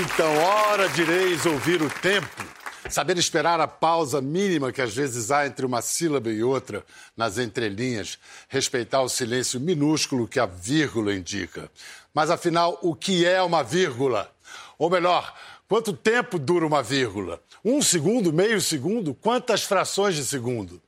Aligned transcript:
Então, 0.00 0.34
hora 0.38 0.88
direis 0.88 1.44
ouvir 1.44 1.82
o 1.82 1.90
tempo. 1.90 2.42
Saber 2.88 3.18
esperar 3.18 3.60
a 3.60 3.68
pausa 3.68 4.18
mínima 4.22 4.72
que 4.72 4.80
às 4.80 4.94
vezes 4.94 5.30
há 5.30 5.46
entre 5.46 5.66
uma 5.66 5.82
sílaba 5.82 6.30
e 6.30 6.42
outra 6.42 6.82
nas 7.14 7.36
entrelinhas. 7.36 8.18
Respeitar 8.48 9.02
o 9.02 9.10
silêncio 9.10 9.60
minúsculo 9.60 10.26
que 10.26 10.40
a 10.40 10.46
vírgula 10.46 11.14
indica. 11.14 11.70
Mas 12.14 12.30
afinal, 12.30 12.78
o 12.80 12.94
que 12.94 13.26
é 13.26 13.42
uma 13.42 13.62
vírgula? 13.62 14.32
Ou 14.78 14.88
melhor, 14.88 15.36
quanto 15.68 15.92
tempo 15.92 16.38
dura 16.38 16.66
uma 16.66 16.82
vírgula? 16.82 17.38
Um 17.62 17.82
segundo, 17.82 18.32
meio 18.32 18.58
segundo? 18.58 19.12
Quantas 19.12 19.64
frações 19.64 20.16
de 20.16 20.24
segundo? 20.24 20.80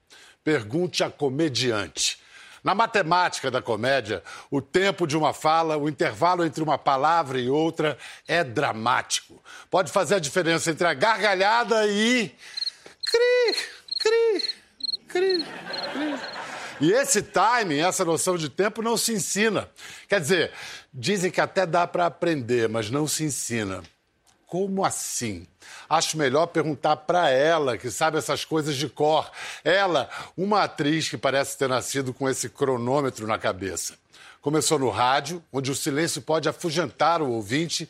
Pergunte 0.42 1.04
a 1.04 1.10
comediante. 1.10 2.18
Na 2.62 2.74
matemática 2.74 3.50
da 3.50 3.60
comédia, 3.60 4.22
o 4.50 4.62
tempo 4.62 5.06
de 5.06 5.16
uma 5.16 5.32
fala, 5.32 5.76
o 5.76 5.88
intervalo 5.88 6.44
entre 6.44 6.62
uma 6.62 6.78
palavra 6.78 7.40
e 7.40 7.50
outra 7.50 7.98
é 8.26 8.44
dramático. 8.44 9.42
Pode 9.68 9.90
fazer 9.90 10.16
a 10.16 10.20
diferença 10.20 10.70
entre 10.70 10.86
a 10.86 10.94
gargalhada 10.94 11.86
e. 11.88 12.30
Cri, 13.04 13.56
cri, 13.98 14.42
cri, 15.08 15.46
cri. 15.92 16.32
E 16.80 16.92
esse 16.92 17.22
timing, 17.22 17.78
essa 17.78 18.04
noção 18.04 18.36
de 18.36 18.48
tempo 18.48 18.82
não 18.82 18.96
se 18.96 19.12
ensina. 19.12 19.68
Quer 20.08 20.20
dizer, 20.20 20.52
dizem 20.92 21.30
que 21.30 21.40
até 21.40 21.66
dá 21.66 21.86
para 21.86 22.06
aprender, 22.06 22.68
mas 22.68 22.90
não 22.90 23.06
se 23.06 23.24
ensina. 23.24 23.82
Como 24.52 24.84
assim? 24.84 25.46
Acho 25.88 26.18
melhor 26.18 26.44
perguntar 26.44 26.94
para 26.94 27.30
ela, 27.30 27.78
que 27.78 27.90
sabe 27.90 28.18
essas 28.18 28.44
coisas 28.44 28.76
de 28.76 28.86
cor. 28.86 29.32
Ela, 29.64 30.10
uma 30.36 30.64
atriz 30.64 31.08
que 31.08 31.16
parece 31.16 31.56
ter 31.56 31.70
nascido 31.70 32.12
com 32.12 32.28
esse 32.28 32.50
cronômetro 32.50 33.26
na 33.26 33.38
cabeça. 33.38 33.94
Começou 34.42 34.78
no 34.78 34.90
rádio, 34.90 35.42
onde 35.50 35.70
o 35.70 35.74
silêncio 35.74 36.20
pode 36.20 36.50
afugentar 36.50 37.22
o 37.22 37.30
ouvinte, 37.30 37.88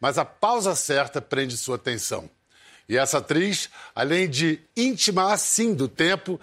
mas 0.00 0.16
a 0.16 0.24
pausa 0.24 0.74
certa 0.74 1.20
prende 1.20 1.58
sua 1.58 1.76
atenção. 1.76 2.30
E 2.88 2.96
essa 2.96 3.18
atriz, 3.18 3.68
além 3.94 4.30
de 4.30 4.62
íntima 4.74 5.30
assim 5.30 5.74
do 5.74 5.88
tempo, 5.88 6.40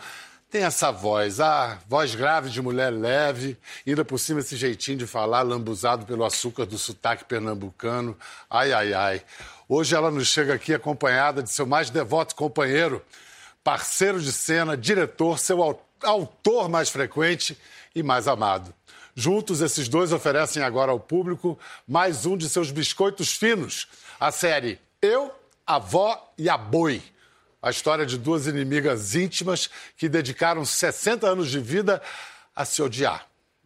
tem 0.55 0.63
essa 0.63 0.89
voz, 0.89 1.41
a 1.41 1.79
voz 1.89 2.15
grave 2.15 2.49
de 2.49 2.61
mulher 2.61 2.89
leve, 2.89 3.57
ainda 3.85 4.05
por 4.05 4.17
cima 4.17 4.39
esse 4.39 4.55
jeitinho 4.55 4.99
de 4.99 5.05
falar, 5.05 5.41
lambuzado 5.41 6.05
pelo 6.05 6.23
açúcar 6.23 6.65
do 6.65 6.77
sotaque 6.77 7.25
pernambucano. 7.25 8.17
Ai, 8.49 8.71
ai, 8.71 8.93
ai. 8.93 9.21
Hoje 9.67 9.95
ela 9.95 10.11
nos 10.11 10.27
chega 10.27 10.53
aqui 10.53 10.73
acompanhada 10.73 11.41
de 11.41 11.49
seu 11.49 11.65
mais 11.65 11.89
devoto 11.89 12.35
companheiro, 12.35 13.03
parceiro 13.63 14.21
de 14.21 14.31
cena, 14.31 14.77
diretor, 14.77 15.39
seu 15.39 15.81
autor 16.03 16.69
mais 16.69 16.89
frequente 16.89 17.57
e 17.95 18.03
mais 18.03 18.27
amado. 18.27 18.73
Juntos, 19.15 19.61
esses 19.61 19.87
dois 19.87 20.11
oferecem 20.11 20.61
agora 20.61 20.91
ao 20.91 20.99
público 20.99 21.57
mais 21.87 22.25
um 22.25 22.37
de 22.37 22.49
seus 22.49 22.69
biscoitos 22.69 23.33
finos, 23.33 23.87
a 24.19 24.31
série 24.31 24.79
Eu, 25.01 25.33
a 25.65 25.79
Vó 25.79 26.33
e 26.37 26.49
a 26.49 26.57
Boi 26.57 27.01
a 27.65 27.71
história 27.71 28.05
de 28.05 28.19
duas 28.19 28.45
inimigas 28.45 29.15
íntimas 29.15 29.71
que 29.97 30.07
dedicaram 30.07 30.63
60 30.63 31.25
anos 31.27 31.49
de 31.49 31.59
vida 31.59 31.99
a 32.55 32.63
se 32.63 32.79
odiar 32.79 33.25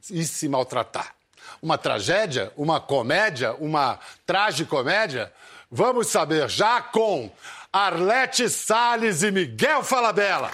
e 0.10 0.24
se 0.24 0.48
maltratar. 0.48 1.14
Uma 1.62 1.78
tragédia? 1.78 2.50
Uma 2.56 2.80
comédia? 2.80 3.54
Uma 3.56 4.00
tragicomédia? 4.26 5.34
Vamos 5.72 6.08
saber 6.08 6.50
já 6.50 6.82
com 6.82 7.32
Arlete 7.72 8.50
Salles 8.50 9.22
e 9.22 9.30
Miguel 9.30 9.84
Falabella. 9.84 10.50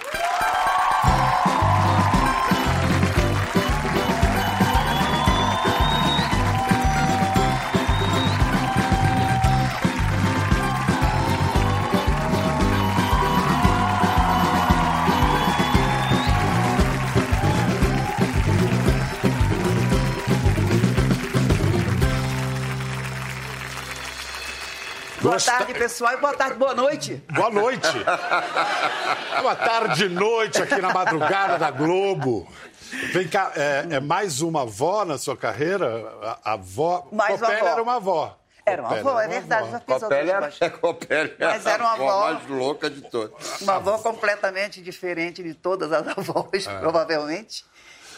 Boa 25.35 25.43
tarde, 25.43 25.73
pessoal, 25.73 26.13
e 26.13 26.17
boa 26.17 26.33
tarde, 26.33 26.55
boa 26.55 26.73
noite. 26.73 27.21
Boa 27.33 27.49
noite. 27.51 27.89
boa 29.41 29.55
tarde, 29.55 30.07
noite 30.07 30.61
aqui 30.61 30.81
na 30.81 30.93
madrugada 30.93 31.57
da 31.57 31.71
Globo. 31.71 32.47
Vem 33.11 33.27
cá, 33.27 33.51
é, 33.53 33.95
é 33.95 33.99
mais 33.99 34.39
uma 34.39 34.61
avó 34.61 35.03
na 35.03 35.17
sua 35.17 35.35
carreira? 35.35 36.09
A, 36.41 36.53
avó. 36.53 37.09
Mais 37.11 37.37
Copélia 37.37 37.63
uma 37.63 37.65
avó. 37.65 37.73
era 37.73 37.83
uma 37.83 37.95
avó. 37.95 38.39
Era 38.65 38.81
uma 38.81 38.97
avó, 38.97 39.19
é 39.19 39.27
verdade, 39.27 39.71
já 39.71 39.79
fiz 39.81 39.99
Copélia, 39.99 40.35
outras 40.35 40.61
é 40.61 40.69
Copélia 40.71 41.35
Mas 41.37 41.65
era 41.65 41.83
uma 41.83 41.89
a 41.89 41.93
avó. 41.95 42.33
mais 42.33 42.47
louca 42.47 42.89
de 42.89 43.01
todas. 43.01 43.59
Uma 43.61 43.75
avó 43.75 43.97
completamente 43.97 44.81
diferente 44.81 45.43
de 45.43 45.53
todas 45.53 45.91
as 45.91 46.07
avós, 46.17 46.65
provavelmente. 46.79 47.65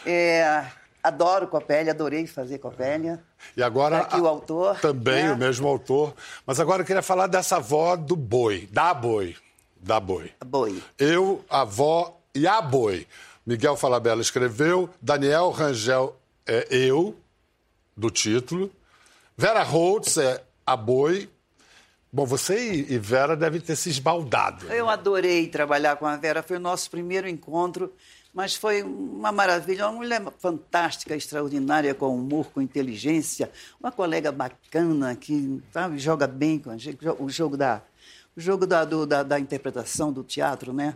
É, 0.05 0.65
adoro 1.01 1.47
Copélia, 1.47 1.93
adorei 1.93 2.27
fazer 2.27 2.59
Copélia. 2.59 3.23
E 3.55 3.63
agora. 3.63 3.99
Tá 3.99 4.05
aqui 4.05 4.21
o 4.21 4.27
autor, 4.27 4.79
Também 4.79 5.23
né? 5.25 5.33
o 5.33 5.37
mesmo 5.37 5.67
autor. 5.67 6.13
Mas 6.45 6.59
agora 6.59 6.81
eu 6.81 6.85
queria 6.85 7.01
falar 7.01 7.27
dessa 7.27 7.57
avó 7.57 7.95
do 7.95 8.15
boi, 8.15 8.67
da 8.71 8.93
boi. 8.93 9.35
Da 9.79 9.99
boi. 9.99 10.31
Boi. 10.45 10.81
Eu, 10.97 11.43
a 11.49 11.61
avó 11.61 12.19
e 12.33 12.47
a 12.47 12.61
boi. 12.61 13.07
Miguel 13.45 13.77
Falabella 13.77 14.21
escreveu, 14.21 14.89
Daniel 15.01 15.49
Rangel 15.51 16.15
é 16.45 16.67
eu, 16.69 17.15
do 17.95 18.09
título. 18.09 18.69
Vera 19.37 19.63
Holtz 19.63 20.17
é 20.17 20.43
a 20.65 20.75
boi. 20.75 21.29
Bom, 22.11 22.25
você 22.25 22.57
e 22.73 22.93
e 22.93 22.97
Vera 22.97 23.35
devem 23.35 23.61
ter 23.61 23.75
se 23.75 23.89
esbaldado. 23.89 24.65
Eu 24.71 24.89
adorei 24.89 25.47
trabalhar 25.47 25.95
com 25.97 26.05
a 26.05 26.15
Vera, 26.17 26.41
foi 26.43 26.57
o 26.57 26.59
nosso 26.59 26.89
primeiro 26.89 27.27
encontro, 27.27 27.93
mas 28.37 28.53
foi 28.53 28.83
uma 28.83 29.31
maravilha, 29.31 29.87
uma 29.87 29.93
mulher 29.93 30.21
fantástica, 30.37 31.15
extraordinária, 31.15 31.95
com 31.95 32.15
humor, 32.15 32.51
com 32.53 32.61
inteligência, 32.61 33.49
uma 33.79 33.91
colega 33.91 34.31
bacana 34.31 35.15
que 35.15 35.59
sabe, 35.71 35.97
joga 35.97 36.27
bem 36.27 36.59
com 36.59 36.69
a 36.69 36.77
gente, 36.77 36.99
o 37.17 37.27
jogo 37.29 37.57
da, 37.57 37.81
o 38.37 38.39
jogo 38.41 38.67
da, 38.67 38.85
do- 38.85 39.05
da, 39.07 39.23
da 39.23 39.39
interpretação 39.39 40.13
do 40.13 40.23
teatro, 40.23 40.71
né? 40.71 40.95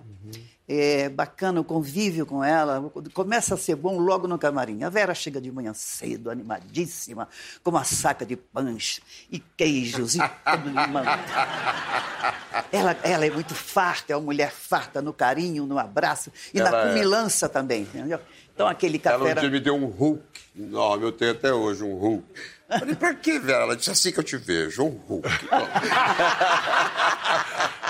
É 0.73 1.09
bacana 1.09 1.59
o 1.59 1.65
convívio 1.65 2.25
com 2.25 2.41
ela, 2.41 2.89
começa 3.13 3.55
a 3.55 3.57
ser 3.57 3.75
bom 3.75 3.97
logo 3.99 4.25
no 4.25 4.37
camarim. 4.37 4.83
A 4.83 4.89
Vera 4.89 5.13
chega 5.13 5.41
de 5.41 5.51
manhã 5.51 5.73
cedo, 5.73 6.29
animadíssima, 6.31 7.27
com 7.61 7.71
uma 7.71 7.83
saca 7.83 8.25
de 8.25 8.37
pães 8.37 9.01
e 9.29 9.39
queijos 9.39 10.15
e 10.15 10.19
tudo 10.19 10.69
limão. 10.69 11.03
Ela, 12.71 12.95
ela 13.03 13.25
é 13.25 13.29
muito 13.29 13.53
farta, 13.55 14.13
é 14.13 14.15
uma 14.15 14.23
mulher 14.25 14.51
farta 14.51 15.01
no 15.01 15.11
carinho, 15.13 15.65
no 15.65 15.77
abraço 15.77 16.31
e 16.53 16.59
na 16.59 16.67
Ela 16.69 16.81
é. 16.83 16.87
cumilança 16.89 17.49
também, 17.49 17.81
entendeu? 17.83 18.19
Então 18.61 18.69
aquele 18.69 19.01
Ela 19.03 19.13
café 19.17 19.23
um 19.23 19.27
era... 19.27 19.41
dia 19.41 19.49
me 19.49 19.59
deu 19.59 19.75
um 19.75 19.85
Hulk 19.85 20.23
enorme, 20.59 21.05
eu 21.05 21.11
tenho 21.11 21.31
até 21.31 21.51
hoje 21.51 21.83
um 21.83 21.95
Hulk. 21.97 22.23
Eu 22.69 22.79
Falei, 22.79 22.95
pra 22.95 23.13
que, 23.15 23.39
Vera? 23.39 23.63
Ela 23.63 23.75
disse 23.75 23.89
assim 23.91 24.11
que 24.11 24.19
eu 24.19 24.23
te 24.23 24.37
vejo, 24.37 24.83
um 24.83 24.89
Hulk. 24.89 25.27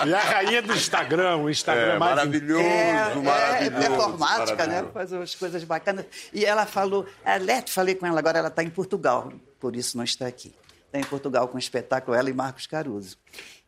E 0.03 0.13
a 0.15 0.19
rainha 0.19 0.63
do 0.63 0.73
Instagram, 0.73 1.35
o 1.37 1.49
Instagram 1.49 1.93
É, 1.93 1.99
mais. 1.99 2.15
maravilhoso, 2.15 2.63
É, 2.63 3.13
maravilhoso. 3.15 3.75
é 3.83 3.87
performática, 3.87 4.55
né? 4.55 4.81
maravilhoso. 4.81 4.93
Faz 4.93 5.11
umas 5.11 5.35
coisas 5.35 5.63
bacanas. 5.63 6.05
E 6.33 6.43
ela 6.43 6.65
falou, 6.65 7.05
a 7.23 7.35
Lete, 7.35 7.71
falei 7.71 7.93
com 7.93 8.07
ela, 8.07 8.17
agora 8.17 8.39
ela 8.39 8.47
está 8.47 8.63
em 8.63 8.69
Portugal, 8.71 9.31
por 9.59 9.75
isso 9.75 9.95
não 9.97 10.03
está 10.03 10.25
aqui. 10.25 10.55
Está 10.87 10.97
em 10.97 11.03
Portugal 11.03 11.47
com 11.47 11.55
o 11.55 11.59
espetáculo, 11.59 12.17
ela 12.17 12.31
e 12.31 12.33
Marcos 12.33 12.65
Caruso. 12.65 13.15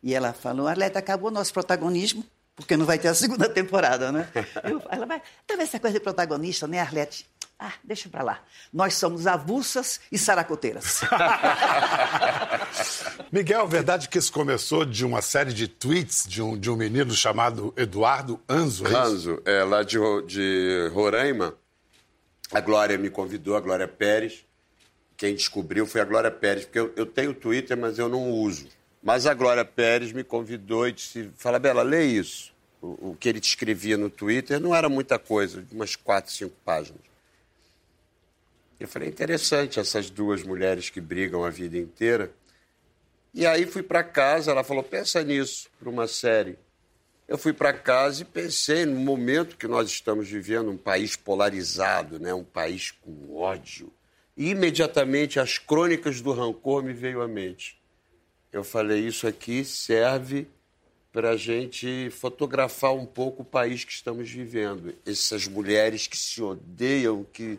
E 0.02 0.12
ela 0.12 0.32
falou, 0.32 0.66
Arlete, 0.66 0.98
acabou 0.98 1.30
nosso 1.30 1.52
protagonismo, 1.52 2.24
porque 2.56 2.76
não 2.76 2.86
vai 2.86 2.98
ter 2.98 3.08
a 3.08 3.14
segunda 3.14 3.48
temporada, 3.48 4.12
né? 4.12 4.28
Eu, 4.64 4.82
ela 4.90 5.06
vai, 5.06 5.22
talvez 5.46 5.68
essa 5.68 5.80
coisa 5.80 5.98
de 5.98 6.02
protagonista, 6.02 6.66
né, 6.66 6.80
Arlete? 6.80 7.28
Ah, 7.58 7.72
deixa 7.84 8.08
pra 8.08 8.22
lá. 8.22 8.42
Nós 8.72 8.94
somos 8.94 9.26
avulsas 9.26 10.00
e 10.10 10.18
saracoteiras. 10.18 11.02
Miguel, 13.30 13.66
verdade 13.68 14.08
que 14.08 14.18
isso 14.18 14.32
começou 14.32 14.84
de 14.84 15.04
uma 15.04 15.22
série 15.22 15.52
de 15.52 15.68
tweets 15.68 16.26
de 16.28 16.42
um, 16.42 16.58
de 16.58 16.68
um 16.68 16.76
menino 16.76 17.14
chamado 17.14 17.72
Eduardo 17.76 18.40
Anzo, 18.48 18.86
é? 18.86 18.90
Ranzo, 18.90 19.42
é, 19.44 19.62
lá 19.62 19.82
de, 19.82 19.98
de 20.26 20.90
Roraima, 20.92 21.54
a 22.52 22.60
Glória 22.60 22.98
me 22.98 23.08
convidou, 23.08 23.56
a 23.56 23.60
Glória 23.60 23.88
Pérez. 23.88 24.44
Quem 25.16 25.34
descobriu 25.34 25.86
foi 25.86 26.00
a 26.00 26.04
Glória 26.04 26.30
Pérez, 26.30 26.64
porque 26.64 26.80
eu, 26.80 26.92
eu 26.96 27.06
tenho 27.06 27.32
Twitter, 27.32 27.76
mas 27.76 27.98
eu 27.98 28.08
não 28.08 28.30
uso. 28.30 28.66
Mas 29.04 29.26
a 29.26 29.34
Glória 29.34 29.66
Pérez 29.66 30.12
me 30.12 30.24
convidou 30.24 30.88
e 30.88 30.92
disse: 30.92 31.30
Fala, 31.36 31.58
Bela, 31.58 31.82
lê 31.82 32.06
isso. 32.06 32.54
O, 32.80 33.10
o 33.10 33.16
que 33.20 33.28
ele 33.28 33.38
te 33.38 33.48
escrevia 33.48 33.98
no 33.98 34.08
Twitter 34.08 34.58
não 34.58 34.74
era 34.74 34.88
muita 34.88 35.18
coisa, 35.18 35.62
umas 35.70 35.94
quatro, 35.94 36.32
cinco 36.32 36.56
páginas. 36.64 37.02
Eu 38.80 38.88
falei: 38.88 39.10
interessante 39.10 39.78
essas 39.78 40.08
duas 40.08 40.42
mulheres 40.42 40.88
que 40.88 41.02
brigam 41.02 41.44
a 41.44 41.50
vida 41.50 41.76
inteira. 41.76 42.32
E 43.34 43.46
aí 43.46 43.66
fui 43.66 43.82
para 43.82 44.02
casa, 44.02 44.50
ela 44.50 44.64
falou: 44.64 44.82
pensa 44.82 45.22
nisso 45.22 45.68
para 45.78 45.90
uma 45.90 46.08
série. 46.08 46.56
Eu 47.28 47.36
fui 47.36 47.52
para 47.52 47.74
casa 47.74 48.22
e 48.22 48.24
pensei 48.24 48.86
no 48.86 48.98
momento 49.00 49.56
que 49.56 49.68
nós 49.68 49.90
estamos 49.90 50.28
vivendo, 50.28 50.70
um 50.70 50.76
país 50.78 51.14
polarizado, 51.14 52.18
né? 52.18 52.32
um 52.32 52.44
país 52.44 52.90
com 52.90 53.36
ódio. 53.36 53.92
E 54.36 54.50
imediatamente 54.50 55.38
as 55.38 55.58
crônicas 55.58 56.20
do 56.20 56.32
rancor 56.32 56.82
me 56.82 56.92
veio 56.92 57.22
à 57.22 57.28
mente. 57.28 57.78
Eu 58.54 58.62
falei, 58.62 59.00
isso 59.00 59.26
aqui 59.26 59.64
serve 59.64 60.46
para 61.12 61.30
a 61.30 61.36
gente 61.36 62.08
fotografar 62.10 62.94
um 62.94 63.04
pouco 63.04 63.42
o 63.42 63.44
país 63.44 63.82
que 63.84 63.90
estamos 63.90 64.30
vivendo. 64.30 64.94
Essas 65.04 65.48
mulheres 65.48 66.06
que 66.06 66.16
se 66.16 66.40
odeiam, 66.40 67.26
que 67.32 67.58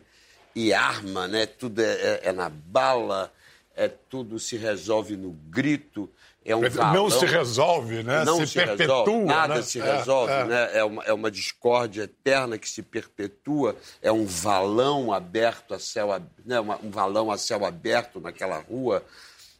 e 0.55 0.73
arma, 0.73 1.27
né? 1.27 1.45
Tudo 1.45 1.81
é, 1.81 1.91
é, 1.91 2.19
é 2.23 2.31
na 2.31 2.47
bala, 2.47 3.29
é 3.75 3.89
tudo 3.89 4.39
se 4.39 4.55
resolve 4.55 5.17
no 5.17 5.31
grito. 5.49 6.09
É 6.45 6.55
um 6.55 6.69
valão. 6.69 6.93
Não 6.93 7.09
se 7.09 7.25
resolve, 7.25 8.01
né? 8.01 8.23
Não 8.23 8.39
se, 8.39 8.47
se 8.47 8.53
perpetua. 8.53 8.99
resolve, 8.99 9.25
nada 9.25 9.55
né? 9.55 9.61
se 9.63 9.81
É, 9.81 9.97
resolve, 9.97 10.31
é. 10.31 10.45
né? 10.45 10.69
É 10.77 10.83
uma, 10.85 11.03
é 11.03 11.11
uma 11.11 11.29
discórdia 11.29 12.03
eterna 12.03 12.57
que 12.57 12.69
se 12.69 12.81
perpetua. 12.81 13.75
É 14.01 14.13
um 14.13 14.25
valão 14.25 15.11
aberto 15.11 15.73
a 15.73 15.79
céu, 15.79 16.07
né? 16.45 16.61
Um 16.61 16.89
valão 16.89 17.29
a 17.29 17.37
céu 17.37 17.65
aberto 17.65 18.21
naquela 18.21 18.59
rua. 18.59 19.03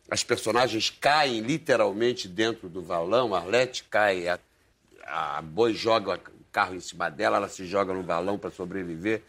As 0.10 0.24
personagens 0.24 0.90
caem 0.90 1.42
literalmente 1.42 2.28
dentro 2.28 2.70
do 2.70 2.82
valão. 2.82 3.34
A 3.34 3.40
Arlete 3.40 3.84
cai, 3.86 4.28
a, 4.28 4.40
a 5.06 5.42
Boi 5.42 5.74
joga 5.74 6.16
o 6.16 6.44
carro 6.52 6.76
em 6.76 6.80
cima 6.80 7.10
dela, 7.10 7.38
ela 7.38 7.50
se 7.50 7.66
joga 7.66 7.94
no 7.94 8.04
valão 8.04 8.38
para 8.38 8.52
sobreviver. 8.52 9.24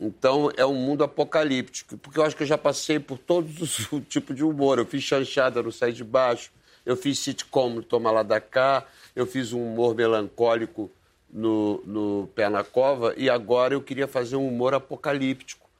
Então 0.00 0.50
é 0.56 0.66
um 0.66 0.74
mundo 0.74 1.04
apocalíptico, 1.04 1.96
porque 1.96 2.18
eu 2.18 2.24
acho 2.24 2.34
que 2.34 2.42
eu 2.42 2.46
já 2.46 2.58
passei 2.58 2.98
por 2.98 3.18
todos 3.18 3.60
os 3.60 3.86
tipos 4.08 4.34
de 4.34 4.42
humor. 4.42 4.78
Eu 4.78 4.86
fiz 4.86 5.02
chanchada 5.04 5.62
no 5.62 5.70
Sai 5.70 5.92
de 5.92 6.02
Baixo, 6.02 6.50
eu 6.84 6.96
fiz 6.96 7.18
sitcom 7.20 7.70
no 7.70 7.82
Toma 7.82 8.10
Lá 8.10 8.22
da 8.22 8.40
Cá, 8.40 8.84
eu 9.14 9.26
fiz 9.26 9.52
um 9.52 9.62
humor 9.62 9.94
melancólico 9.94 10.90
no, 11.30 11.82
no 11.86 12.30
Pé 12.34 12.48
na 12.48 12.64
Cova 12.64 13.14
e 13.16 13.30
agora 13.30 13.74
eu 13.74 13.82
queria 13.82 14.08
fazer 14.08 14.36
um 14.36 14.48
humor 14.48 14.74
apocalíptico. 14.74 15.70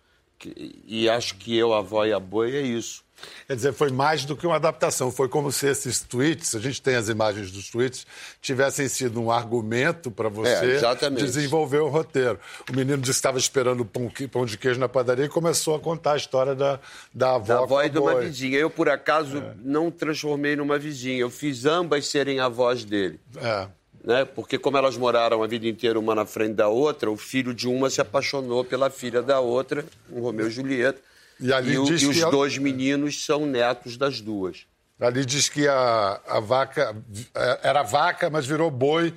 E 0.87 1.09
acho 1.09 1.37
que 1.37 1.57
eu, 1.57 1.73
a 1.73 1.79
avó 1.79 2.05
e 2.05 2.13
a 2.13 2.21
boi 2.21 2.55
é 2.57 2.63
isso. 2.63 3.05
Quer 3.47 3.57
dizer, 3.57 3.73
foi 3.73 3.91
mais 3.91 4.25
do 4.25 4.37
que 4.37 4.47
uma 4.47 4.57
adaptação. 4.57 5.11
Foi 5.11 5.29
como 5.29 5.51
se 5.53 5.67
esses 5.67 6.01
tweets, 6.01 6.55
a 6.55 6.59
gente 6.61 6.81
tem 6.81 6.95
as 6.97 7.09
imagens 7.09 7.51
dos 7.51 7.71
tweets, 7.71 8.07
tivessem 8.41 8.89
sido 8.89 9.21
um 9.21 9.31
argumento 9.31 10.11
para 10.11 10.29
É, 10.29 10.31
você 10.31 10.65
exatamente. 10.73 11.23
desenvolver 11.23 11.79
o 11.79 11.89
roteiro. 11.89 12.39
O 12.71 12.77
menino 12.77 12.99
disse 12.99 13.13
que 13.13 13.19
estava 13.19 13.39
esperando 13.39 13.85
pão, 13.85 14.11
pão 14.31 14.45
de 14.47 14.57
queijo 14.57 14.81
na 14.81 14.89
padaria 14.89 15.25
e 15.25 15.29
começou 15.29 15.75
a 15.75 15.81
contar 15.81 16.13
a 16.13 16.17
história 16.17 16.55
da, 16.55 16.79
da 17.13 17.35
avó. 17.35 17.47
Da 17.55 17.63
avó 17.63 17.83
e 17.83 17.89
de 17.91 17.99
uma 17.99 18.21
vizinha. 18.21 18.59
Eu, 18.59 18.71
por 18.71 18.89
acaso, 18.89 19.43
não 19.63 19.91
transformei 19.91 20.57
numa 20.57 20.79
vizinha. 20.79 21.19
Eu 21.21 21.31
fiz 21.31 21.65
ambas 21.67 22.07
serem 22.09 22.41
avós 22.41 22.85
dele. 22.85 23.19
É. 23.37 23.67
né? 24.05 24.25
Porque 24.25 24.59
como 24.59 24.77
elas 24.77 24.97
moraram 24.97 25.43
a 25.43 25.47
vida 25.47 25.67
inteira 25.67 25.99
uma 25.99 26.15
na 26.15 26.27
frente 26.27 26.55
da 26.55 26.69
outra, 26.69 27.11
o 27.11 27.17
filho 27.17 27.55
de 27.55 27.69
uma 27.69 27.89
se 27.91 28.01
apaixonou 28.01 28.65
pela 28.65 28.91
filha 28.91 29.23
da 29.23 29.41
outra, 29.41 29.85
um 30.11 30.21
Romeu 30.21 30.49
e 30.49 30.51
Julieta. 30.51 31.01
E 31.43 31.53
ali 31.53 31.77
o- 31.77 31.85
diz 31.85 32.01
e 32.03 32.05
que 32.07 32.11
os 32.13 32.19
ela- 32.21 32.31
dois 32.31 32.57
meninos 32.57 33.25
são 33.25 33.45
netos 33.45 33.97
das 33.97 34.21
duas. 34.21 34.65
Ali 35.01 35.25
diz 35.27 35.49
que 35.49 35.67
a, 35.67 36.21
a 36.29 36.39
vaca 36.41 36.95
é, 37.35 37.61
era 37.65 37.83
vaca, 37.83 38.31
mas 38.31 38.47
virou 38.47 38.71
boi, 38.71 39.13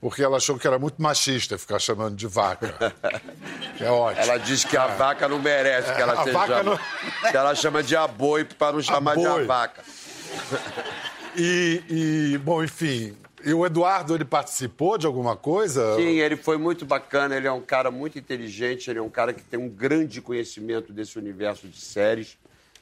porque 0.00 0.22
ela 0.24 0.38
achou 0.38 0.58
que 0.58 0.66
era 0.66 0.76
muito 0.78 1.00
machista 1.00 1.56
ficar 1.56 1.78
chamando 1.78 2.16
de 2.16 2.26
vaca. 2.26 2.74
É 3.80 3.88
ótimo. 3.90 4.22
Ela 4.24 4.36
diz 4.36 4.62
que 4.62 4.76
a 4.76 4.88
vaca 4.88 5.26
não 5.26 5.38
merece 5.38 5.94
que 5.94 6.02
ela 6.02 6.12
É. 6.12 6.18
a 6.20 6.24
seja. 6.24 6.62
não- 6.62 6.78
que 7.30 7.34
ela 7.36 7.54
chama 7.54 7.82
de 7.82 7.96
aboi 7.96 8.44
para 8.44 8.72
não 8.74 8.82
chamar 8.82 9.16
de 9.16 9.24
a 9.26 9.42
vaca. 9.44 9.82
E, 11.36 11.82
e, 12.34 12.38
bom, 12.38 12.62
enfim, 12.62 13.16
e 13.44 13.54
o 13.54 13.64
Eduardo, 13.64 14.14
ele 14.14 14.24
participou 14.24 14.98
de 14.98 15.06
alguma 15.06 15.36
coisa? 15.36 15.96
Sim, 15.96 16.18
ele 16.18 16.36
foi 16.36 16.56
muito 16.56 16.84
bacana, 16.84 17.36
ele 17.36 17.46
é 17.46 17.52
um 17.52 17.60
cara 17.60 17.90
muito 17.90 18.18
inteligente, 18.18 18.90
ele 18.90 18.98
é 18.98 19.02
um 19.02 19.10
cara 19.10 19.32
que 19.32 19.42
tem 19.42 19.58
um 19.58 19.68
grande 19.68 20.20
conhecimento 20.20 20.92
desse 20.92 21.18
universo 21.18 21.66
de 21.68 21.80
séries. 21.80 22.36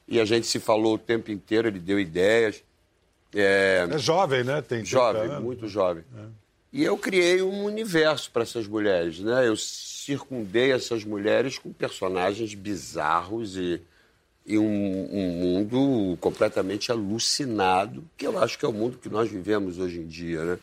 E 0.06 0.18
a 0.20 0.24
gente 0.24 0.46
se 0.46 0.58
falou 0.58 0.94
o 0.94 0.98
tempo 0.98 1.30
inteiro, 1.30 1.68
ele 1.68 1.78
deu 1.78 2.00
ideias. 2.00 2.62
É, 3.34 3.86
É 3.90 3.98
jovem, 3.98 4.42
né? 4.42 4.62
Tem 4.62 4.78
30 4.78 4.86
jovem, 4.86 5.40
muito 5.40 5.68
jovem. 5.68 6.02
E 6.72 6.84
eu 6.84 6.96
criei 6.96 7.42
um 7.42 7.64
universo 7.64 8.30
para 8.30 8.42
essas 8.42 8.66
mulheres, 8.66 9.20
né? 9.20 9.46
Eu 9.46 9.56
circundei 9.56 10.72
essas 10.72 11.04
mulheres 11.04 11.58
com 11.58 11.72
personagens 11.72 12.54
bizarros 12.54 13.56
e, 13.56 13.80
e 14.48 14.58
um, 14.58 15.08
um 15.12 15.30
mundo 15.32 16.16
completamente 16.22 16.90
alucinado, 16.90 18.02
que 18.16 18.26
eu 18.26 18.42
acho 18.42 18.58
que 18.58 18.64
é 18.64 18.68
o 18.68 18.72
mundo 18.72 18.96
que 18.96 19.10
nós 19.10 19.30
vivemos 19.30 19.78
hoje 19.78 19.98
em 20.00 20.06
dia, 20.06 20.42
né? 20.42 20.58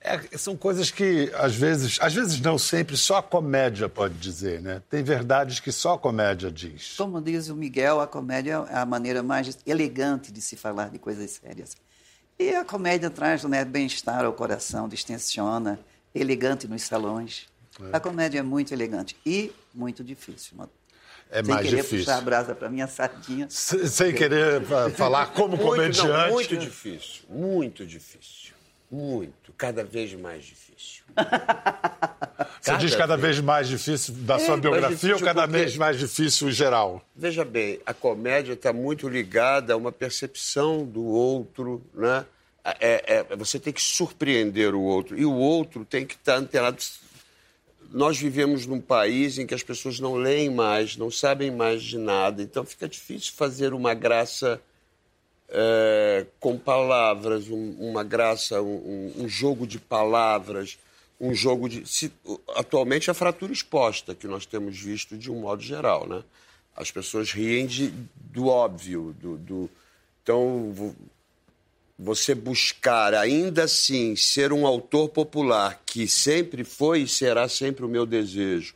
É, 0.00 0.38
são 0.38 0.56
coisas 0.56 0.90
que, 0.90 1.30
às 1.34 1.54
vezes, 1.54 1.98
às 2.00 2.14
vezes 2.14 2.40
não 2.40 2.56
sempre, 2.56 2.96
só 2.96 3.18
a 3.18 3.22
comédia 3.22 3.86
pode 3.86 4.14
dizer, 4.14 4.62
né? 4.62 4.82
Tem 4.88 5.02
verdades 5.02 5.60
que 5.60 5.70
só 5.70 5.92
a 5.92 5.98
comédia 5.98 6.50
diz. 6.50 6.94
Como 6.96 7.20
diz 7.20 7.50
o 7.50 7.54
Miguel, 7.54 8.00
a 8.00 8.06
comédia 8.06 8.64
é 8.70 8.78
a 8.78 8.86
maneira 8.86 9.22
mais 9.22 9.58
elegante 9.66 10.32
de 10.32 10.40
se 10.40 10.56
falar 10.56 10.88
de 10.88 10.98
coisas 10.98 11.30
sérias. 11.32 11.76
E 12.38 12.54
a 12.54 12.64
comédia 12.64 13.10
traz 13.10 13.44
né, 13.44 13.62
bem-estar 13.62 14.24
ao 14.24 14.32
coração, 14.32 14.88
distensiona, 14.88 15.78
elegante 16.14 16.66
nos 16.66 16.82
salões. 16.84 17.46
A 17.92 18.00
comédia 18.00 18.38
é 18.38 18.42
muito 18.42 18.72
elegante 18.72 19.14
e 19.26 19.52
muito 19.74 20.02
difícil. 20.02 20.56
mano. 20.56 20.70
É 21.30 21.42
Sem 21.44 21.54
mais 21.54 21.64
querer 21.66 21.76
difícil. 21.82 21.98
puxar 21.98 22.18
a 22.18 22.20
brasa 22.20 22.54
para 22.54 22.68
minha 22.68 22.86
sardinha. 22.88 23.46
Se- 23.48 23.88
Sem 23.88 24.12
querer 24.12 24.62
fa- 24.62 24.90
falar 24.90 25.26
como 25.26 25.56
Muito, 25.56 25.64
comediante. 25.64 26.08
não, 26.08 26.30
muito 26.32 26.56
difícil, 26.56 27.22
muito 27.28 27.86
difícil. 27.86 28.50
Muito, 28.90 29.52
cada 29.56 29.84
vez 29.84 30.12
mais 30.14 30.44
difícil. 30.44 31.04
Você 32.60 32.76
diz 32.76 32.94
cada 32.94 33.16
vez 33.16 33.40
mais 33.40 33.68
difícil 33.68 34.14
da 34.14 34.38
sua 34.38 34.50
mais 34.50 34.60
biografia 34.62 35.14
ou 35.14 35.20
cada 35.20 35.42
porque- 35.42 35.58
vez 35.58 35.76
mais 35.76 35.98
difícil 35.98 36.48
em 36.48 36.52
geral? 36.52 37.02
Veja 37.14 37.44
bem, 37.44 37.80
a 37.86 37.94
comédia 37.94 38.52
está 38.54 38.72
muito 38.72 39.08
ligada 39.08 39.72
a 39.72 39.76
uma 39.76 39.92
percepção 39.92 40.84
do 40.84 41.04
outro, 41.04 41.82
né? 41.94 42.24
É, 42.78 43.24
é- 43.30 43.36
você 43.36 43.58
tem 43.58 43.72
que 43.72 43.80
surpreender 43.82 44.74
o 44.74 44.80
outro 44.82 45.18
e 45.18 45.24
o 45.24 45.32
outro 45.32 45.84
tem 45.84 46.04
que 46.04 46.14
estar 46.14 46.36
antenado. 46.36 46.76
Nós 47.90 48.18
vivemos 48.18 48.66
num 48.66 48.80
país 48.80 49.36
em 49.38 49.46
que 49.46 49.54
as 49.54 49.62
pessoas 49.62 49.98
não 49.98 50.14
leem 50.14 50.48
mais, 50.48 50.96
não 50.96 51.10
sabem 51.10 51.50
mais 51.50 51.82
de 51.82 51.98
nada, 51.98 52.40
então 52.42 52.64
fica 52.64 52.88
difícil 52.88 53.32
fazer 53.34 53.74
uma 53.74 53.94
graça 53.94 54.60
é, 55.52 56.26
com 56.38 56.56
palavras, 56.56 57.48
um- 57.48 57.72
uma 57.80 58.04
graça, 58.04 58.62
um, 58.62 59.12
um- 59.18 59.28
jogo 59.28 59.66
de 59.66 59.80
palavras, 59.80 60.78
um 61.20 61.34
jogo 61.34 61.68
de. 61.68 61.84
se- 61.88 62.12
atualmente 62.54 63.10
a 63.10 63.14
fratura 63.14 63.52
exposta 63.52 64.14
que 64.14 64.28
nós 64.28 64.46
temos 64.46 64.78
visto 64.78 65.18
de 65.18 65.28
um 65.28 65.40
modo 65.40 65.60
geral, 65.60 66.06
né? 66.06 66.22
As 66.76 66.92
pessoas 66.92 67.32
riem 67.32 67.66
de, 67.66 67.92
do 68.14 68.46
óbvio, 68.46 69.12
do, 69.20 69.36
do- 69.38 69.70
então 70.22 70.94
você 72.02 72.34
buscar 72.34 73.12
ainda 73.12 73.64
assim 73.64 74.16
ser 74.16 74.52
um 74.54 74.66
autor 74.66 75.10
popular 75.10 75.82
que 75.84 76.08
sempre 76.08 76.64
foi 76.64 77.02
e 77.02 77.08
será 77.08 77.46
sempre 77.46 77.84
o 77.84 77.88
meu 77.88 78.06
desejo. 78.06 78.74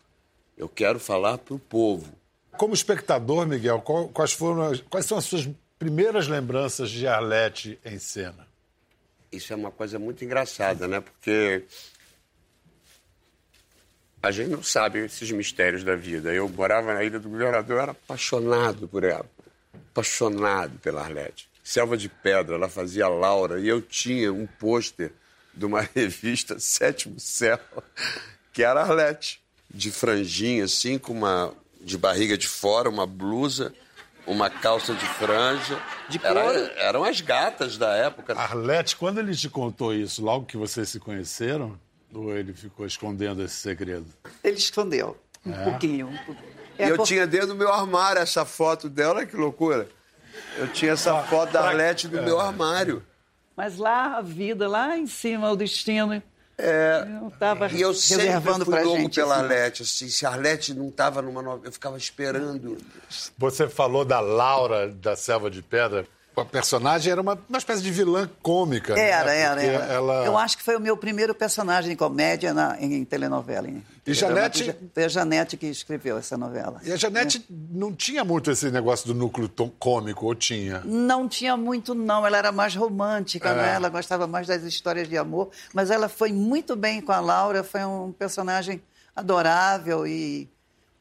Eu 0.58 0.68
quero 0.68 1.00
falar 1.00 1.38
para 1.38 1.54
o 1.54 1.58
povo. 1.58 2.12
Como 2.58 2.74
espectador, 2.74 3.46
Miguel, 3.46 3.80
quais, 3.80 4.32
foram 4.32 4.62
as- 4.64 4.80
quais 4.82 5.06
são 5.06 5.16
as 5.16 5.24
suas 5.24 5.48
primeiras 5.78 6.28
lembranças 6.28 6.90
de 6.90 7.06
Arlete 7.06 7.78
em 7.84 7.98
cena? 7.98 8.46
Isso 9.32 9.52
é 9.52 9.56
uma 9.56 9.70
coisa 9.70 9.98
muito 9.98 10.22
engraçada, 10.24 10.86
né? 10.86 11.00
Porque 11.00 11.64
a 14.22 14.30
gente 14.30 14.50
não 14.50 14.62
sabe 14.62 15.00
esses 15.04 15.30
mistérios 15.32 15.82
da 15.82 15.96
vida. 15.96 16.32
Eu 16.32 16.48
morava 16.48 16.94
na 16.94 17.02
Ilha 17.02 17.18
do 17.18 17.28
Governador, 17.28 17.76
eu 17.76 17.82
era 17.82 17.92
apaixonado 17.92 18.86
por 18.86 19.02
ela. 19.02 19.26
Apaixonado 19.90 20.78
pela 20.78 21.02
Arlete. 21.02 21.48
Selva 21.64 21.96
de 21.96 22.08
Pedra, 22.10 22.56
ela 22.56 22.68
fazia 22.68 23.08
Laura, 23.08 23.58
e 23.58 23.66
eu 23.66 23.80
tinha 23.80 24.30
um 24.32 24.46
pôster 24.46 25.12
de 25.54 25.64
uma 25.64 25.80
revista 25.94 26.58
Sétimo 26.60 27.18
Céu, 27.18 27.58
que 28.52 28.62
era 28.62 28.82
Arlete, 28.82 29.40
de 29.70 29.90
franjinha, 29.90 30.64
assim, 30.64 30.98
com 30.98 31.12
uma. 31.14 31.52
de 31.80 31.96
barriga 31.98 32.36
de 32.38 32.46
fora, 32.46 32.88
uma 32.90 33.06
blusa, 33.06 33.74
uma 34.26 34.48
calça 34.50 34.94
de 34.94 35.06
franja. 35.06 35.80
De 36.08 36.20
Era- 36.22 36.72
eram 36.76 37.02
as 37.02 37.20
gatas 37.20 37.76
da 37.78 37.94
época. 37.96 38.34
Arlete, 38.38 38.94
quando 38.96 39.18
ele 39.18 39.34
te 39.34 39.48
contou 39.48 39.92
isso, 39.94 40.22
logo 40.22 40.44
que 40.46 40.56
vocês 40.56 40.88
se 40.90 41.00
conheceram, 41.00 41.78
ou 42.12 42.36
ele 42.36 42.52
ficou 42.52 42.86
escondendo 42.86 43.42
esse 43.42 43.56
segredo? 43.56 44.06
Ele 44.44 44.56
escondeu 44.58 45.16
um 45.44 45.52
pouquinho. 45.64 46.08
um 46.08 46.16
pouquinho. 46.18 46.54
É 46.78 46.86
E 46.86 46.90
eu 46.90 46.96
por- 46.96 47.06
tinha 47.06 47.26
dentro 47.26 47.48
do 47.48 47.54
meu 47.54 47.72
armário 47.72 48.20
essa 48.20 48.44
foto 48.44 48.88
dela, 48.88 49.14
olha 49.16 49.26
que 49.26 49.36
loucura. 49.36 49.88
Eu 50.56 50.68
tinha 50.68 50.92
essa 50.92 51.22
foto 51.24 51.52
da 51.52 51.62
Arlete 51.62 52.08
no 52.08 52.22
meu 52.22 52.40
armário. 52.40 53.02
Mas 53.56 53.76
lá 53.78 54.18
a 54.18 54.20
vida, 54.22 54.68
lá 54.68 54.96
em 54.96 55.06
cima, 55.06 55.50
o 55.50 55.56
destino. 55.56 56.22
É, 56.56 57.04
Eu 57.20 57.28
estava 57.28 57.68
e 57.72 57.80
eu 57.80 57.92
sempre 57.92 58.26
reservando 58.26 58.64
fui 58.64 58.74
para 58.74 58.84
louco 58.84 59.00
gente. 59.02 59.14
pela 59.16 59.34
assim. 59.34 59.44
Arlete. 59.44 59.82
Assim, 59.82 60.08
se 60.08 60.24
a 60.24 60.30
Arlete 60.30 60.72
não 60.72 60.88
estava 60.88 61.20
numa 61.20 61.42
novela, 61.42 61.66
eu 61.66 61.72
ficava 61.72 61.96
esperando. 61.98 62.78
Você 63.36 63.68
falou 63.68 64.04
da 64.04 64.20
Laura 64.20 64.88
da 64.88 65.16
Selva 65.16 65.50
de 65.50 65.62
Pedra. 65.62 66.06
A 66.36 66.44
personagem 66.44 67.12
era 67.12 67.20
uma, 67.20 67.38
uma 67.48 67.58
espécie 67.58 67.82
de 67.82 67.90
vilã 67.90 68.28
cômica. 68.42 68.98
Era, 68.98 69.26
né? 69.26 69.38
era, 69.40 69.62
era. 69.62 69.84
Ela... 69.92 70.24
Eu 70.24 70.36
acho 70.36 70.56
que 70.56 70.62
foi 70.62 70.76
o 70.76 70.80
meu 70.80 70.96
primeiro 70.96 71.34
personagem 71.34 71.90
de 71.90 71.96
comédia 71.96 72.52
na, 72.52 72.76
em, 72.80 72.94
em 72.94 73.04
telenovela. 73.04 73.68
Em, 73.68 73.84
E 74.06 74.12
Janete-. 74.14 74.74
Foi 74.92 75.04
a 75.04 75.08
Janete 75.08 75.56
que 75.56 75.66
escreveu 75.66 76.18
essa 76.18 76.36
novela. 76.36 76.80
E 76.84 76.92
a 76.92 76.96
Janete 76.96 77.38
É. 77.38 77.54
não 77.70 77.92
tinha 77.92 78.24
muito 78.24 78.50
esse 78.50 78.70
negócio 78.70 79.06
do 79.06 79.14
núcleo 79.14 79.48
tom- 79.48 79.70
cômico, 79.78 80.26
ou 80.26 80.34
tinha? 80.34 80.82
Não 80.84 81.28
tinha 81.28 81.56
muito, 81.56 81.94
não. 81.94 82.26
Ela 82.26 82.38
era 82.38 82.50
mais 82.52 82.74
romântica, 82.74 83.50
É. 83.50 83.54
né? 83.54 83.74
Ela 83.74 83.88
gostava 83.88 84.26
mais 84.26 84.46
das 84.46 84.62
histórias 84.64 85.08
de 85.08 85.16
amor. 85.16 85.50
Mas 85.72 85.90
ela 85.90 86.08
foi 86.08 86.32
muito 86.32 86.74
bem 86.74 87.00
com 87.00 87.12
a 87.12 87.20
Laura. 87.20 87.62
Foi 87.62 87.84
um 87.84 88.10
personagem 88.12 88.82
adorável 89.14 90.06
e... 90.06 90.48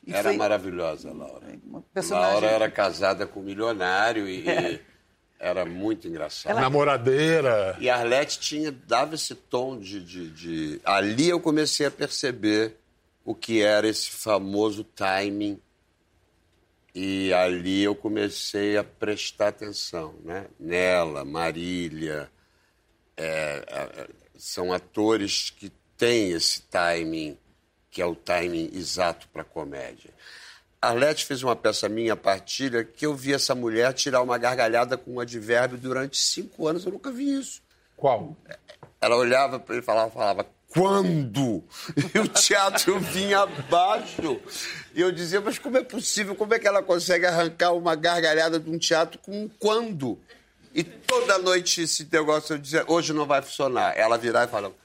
e 0.06 0.14
Era 0.14 0.24
foi 0.30 0.38
maravilhosa, 0.38 1.12
Laura. 1.12 1.48
uma 1.66 1.82
personagem... 1.94 2.32
Laura 2.34 2.48
era 2.48 2.70
casada 2.72 3.26
com 3.26 3.40
um 3.40 3.44
milionário 3.44 4.28
e, 4.28 4.48
e 4.48 4.80
era 5.44 5.66
muito 5.66 6.08
engraçada. 6.08 6.60
Namoradeira. 6.60 7.76
E 7.80 7.90
a 7.90 7.98
Arlete 7.98 8.40
tinha, 8.40 8.72
dava 8.72 9.16
esse 9.16 9.36
tom 9.36 9.78
de, 9.78 10.00
de, 10.04 10.30
de- 10.30 10.82
Ali 10.86 11.30
eu 11.30 11.40
comecei 11.40 11.86
a 11.86 11.92
perceber 11.92 12.78
o 13.26 13.36
que 13.36 13.62
era 13.62 13.88
esse 13.88 14.10
famoso 14.10 14.84
timing. 14.84 15.60
E 16.96 17.34
ali 17.34 17.84
eu 17.84 17.96
comecei 17.96 18.78
a 18.78 18.84
prestar 18.84 19.48
atenção, 19.50 20.14
né? 20.24 20.46
Nela, 20.60 21.26
Marília. 21.26 22.30
é, 23.18 23.64
é, 23.68 24.08
são 24.38 24.72
atores 24.74 25.50
que 25.50 25.72
têm 25.98 26.32
esse 26.32 26.62
timing, 26.64 27.38
que 27.90 28.02
é 28.02 28.06
o 28.06 28.16
timing 28.16 28.70
exato 28.74 29.28
para 29.30 29.44
comédia. 29.44 30.12
Arlete 30.84 31.26
fez 31.26 31.42
uma 31.42 31.56
peça 31.56 31.88
minha, 31.88 32.14
Partilha, 32.14 32.84
que 32.84 33.06
eu 33.06 33.16
vi 33.16 33.34
essa 33.34 33.56
mulher 33.56 33.94
tirar 33.94 34.22
uma 34.22 34.38
gargalhada 34.38 34.98
com 34.98 35.14
um 35.14 35.20
advérbio 35.22 35.78
durante 35.78 36.18
cinco 36.18 36.68
anos. 36.68 36.86
Eu 36.86 36.92
nunca 36.92 37.10
vi 37.10 37.40
isso. 37.40 37.62
Qual? 37.96 38.36
Ela 39.00 39.16
olhava 39.16 39.60
para 39.60 39.76
ele 39.76 39.82
e 39.82 39.86
falava, 39.86 40.12
falava, 40.12 40.46
quando? 40.68 41.64
E 42.14 42.20
o 42.20 42.28
teatro 42.28 43.00
vinha 43.00 43.40
abaixo. 43.40 44.42
E 44.94 45.00
eu 45.00 45.10
dizia, 45.10 45.40
mas 45.40 45.58
como 45.58 45.78
é 45.78 45.84
possível? 45.84 46.36
Como 46.36 46.54
é 46.54 46.60
que 46.60 46.68
ela 46.68 46.84
consegue 46.84 47.26
arrancar 47.26 47.72
uma 47.72 47.96
gargalhada 47.96 48.60
de 48.60 48.70
um 48.70 48.78
teatro 48.78 49.18
com 49.20 49.44
um 49.44 49.50
quando? 49.58 50.20
E 50.74 50.84
toda 50.84 51.38
noite 51.38 51.84
esse 51.84 52.06
negócio, 52.12 52.56
eu 52.56 52.58
dizia, 52.58 52.84
hoje 52.88 53.14
não 53.14 53.26
vai 53.26 53.42
funcionar. 53.42 53.98
Ela 53.98 54.18
virava 54.18 54.48
e 54.48 54.52
falava, 54.52 54.76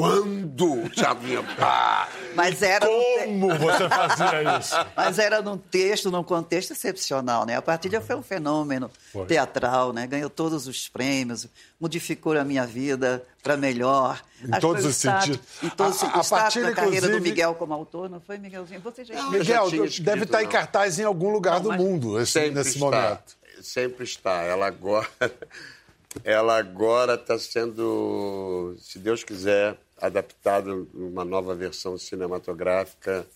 quando? 0.00 0.82
Vinha, 1.20 1.42
pá! 1.58 2.08
Mas 2.34 2.60
era, 2.62 2.84
num 2.86 3.00
te- 3.00 3.24
Como 3.24 3.48
você 3.58 3.88
fazia 3.88 4.58
isso? 4.58 4.74
mas 4.94 5.18
era 5.18 5.40
num 5.40 5.56
texto, 5.56 6.10
num 6.10 6.22
contexto 6.22 6.72
excepcional, 6.72 7.46
né? 7.46 7.56
A 7.56 7.62
partilha 7.62 8.00
foi 8.00 8.14
um 8.16 8.22
fenômeno 8.22 8.90
Foi. 9.12 9.24
teatral, 9.26 9.92
né? 9.94 10.06
Ganhou 10.06 10.28
todos 10.28 10.66
os 10.66 10.86
prêmios, 10.88 11.46
modificou 11.80 12.36
a 12.36 12.44
minha 12.44 12.66
vida 12.66 13.24
para 13.42 13.56
melhor. 13.56 14.20
Em 14.42 14.50
Acho 14.52 14.60
todos 14.60 14.84
os 14.84 14.96
sentidos. 14.96 15.40
Em 15.62 15.70
todos 15.70 16.02
A- 16.02 16.06
os 16.08 16.14
a 16.14 16.18
o 16.18 16.20
start 16.20 16.42
Partilha, 16.42 16.66
da 16.66 16.72
carreira 16.74 17.08
do 17.08 17.20
Miguel 17.20 17.54
como 17.54 17.72
autor, 17.72 18.10
não 18.10 18.20
foi, 18.20 18.36
Miguelzinho? 18.38 18.80
Você 18.80 19.04
já 19.04 19.14
Não, 19.14 19.34
eu 19.34 19.42
já 19.42 19.54
Miguel, 19.62 19.68
tinha 19.68 19.80
deve 19.80 19.88
escrito, 19.94 20.22
estar 20.24 20.40
em 20.42 20.44
não. 20.44 20.52
cartaz 20.52 20.98
em 20.98 21.04
algum 21.04 21.30
lugar 21.30 21.54
Não, 21.62 21.70
do 21.70 21.72
mundo 21.72 22.20
esse- 22.20 22.32
Sempre 22.32 22.50
nesse 22.56 22.70
está. 22.74 22.80
momento. 22.84 23.36
Sempre 23.62 24.04
está. 24.04 24.42
Ela 24.42 24.66
agora, 24.66 25.08
ela 26.22 26.58
agora 26.58 27.14
está 27.14 27.38
sendo, 27.38 28.76
se 28.78 28.98
Deus 28.98 29.24
quiser, 29.24 29.78
adaptada 30.00 30.70
numa 30.92 31.24
nova 31.24 31.54
versão 31.54 31.96
cinematográfica. 31.98 33.26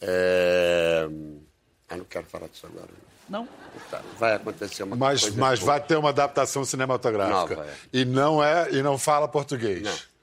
É... 0.00 1.08
Ah, 1.88 1.96
não 1.96 2.04
quero 2.04 2.26
falar 2.26 2.48
disso 2.48 2.66
agora. 2.66 2.88
Não? 3.28 3.48
Tá, 3.90 4.02
Vai 4.18 4.34
acontecer 4.34 4.82
uma 4.82 4.96
Mas, 4.96 5.22
coisa 5.22 5.40
mas 5.40 5.58
boa. 5.60 5.72
vai 5.72 5.80
ter 5.80 5.96
uma 5.96 6.10
adaptação 6.10 6.64
cinematográfica. 6.64 7.56
Nova, 7.56 7.70
é. 7.70 7.74
E 7.92 8.04
não 8.04 8.42
é 8.44 8.70
e 8.70 8.82
não 8.82 8.98
fala 8.98 9.26
português. 9.26 9.82
Não. 9.82 10.13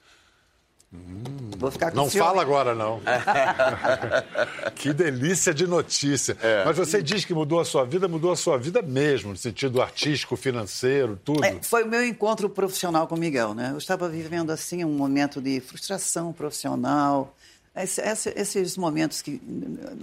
Vou 1.56 1.70
ficar 1.70 1.90
com 1.90 1.96
Não 1.96 2.10
ciúme. 2.10 2.26
fala 2.26 2.42
agora, 2.42 2.74
não. 2.74 3.00
que 4.74 4.92
delícia 4.92 5.54
de 5.54 5.66
notícia. 5.66 6.36
É. 6.42 6.64
Mas 6.64 6.76
você 6.76 7.02
diz 7.02 7.24
que 7.24 7.32
mudou 7.32 7.60
a 7.60 7.64
sua 7.64 7.84
vida, 7.84 8.08
mudou 8.08 8.32
a 8.32 8.36
sua 8.36 8.58
vida 8.58 8.82
mesmo, 8.82 9.30
no 9.30 9.36
sentido 9.36 9.80
artístico, 9.80 10.36
financeiro, 10.36 11.18
tudo. 11.24 11.44
É, 11.44 11.62
foi 11.62 11.84
o 11.84 11.88
meu 11.88 12.04
encontro 12.04 12.48
profissional 12.50 13.06
com 13.06 13.14
o 13.14 13.18
Miguel, 13.18 13.54
né? 13.54 13.70
Eu 13.72 13.78
estava 13.78 14.08
vivendo 14.08 14.50
assim 14.50 14.84
um 14.84 14.92
momento 14.92 15.40
de 15.40 15.60
frustração 15.60 16.32
profissional. 16.32 17.34
Esse- 17.74 18.02
esse- 18.02 18.34
esses 18.36 18.76
momentos 18.76 19.22
que 19.22 19.40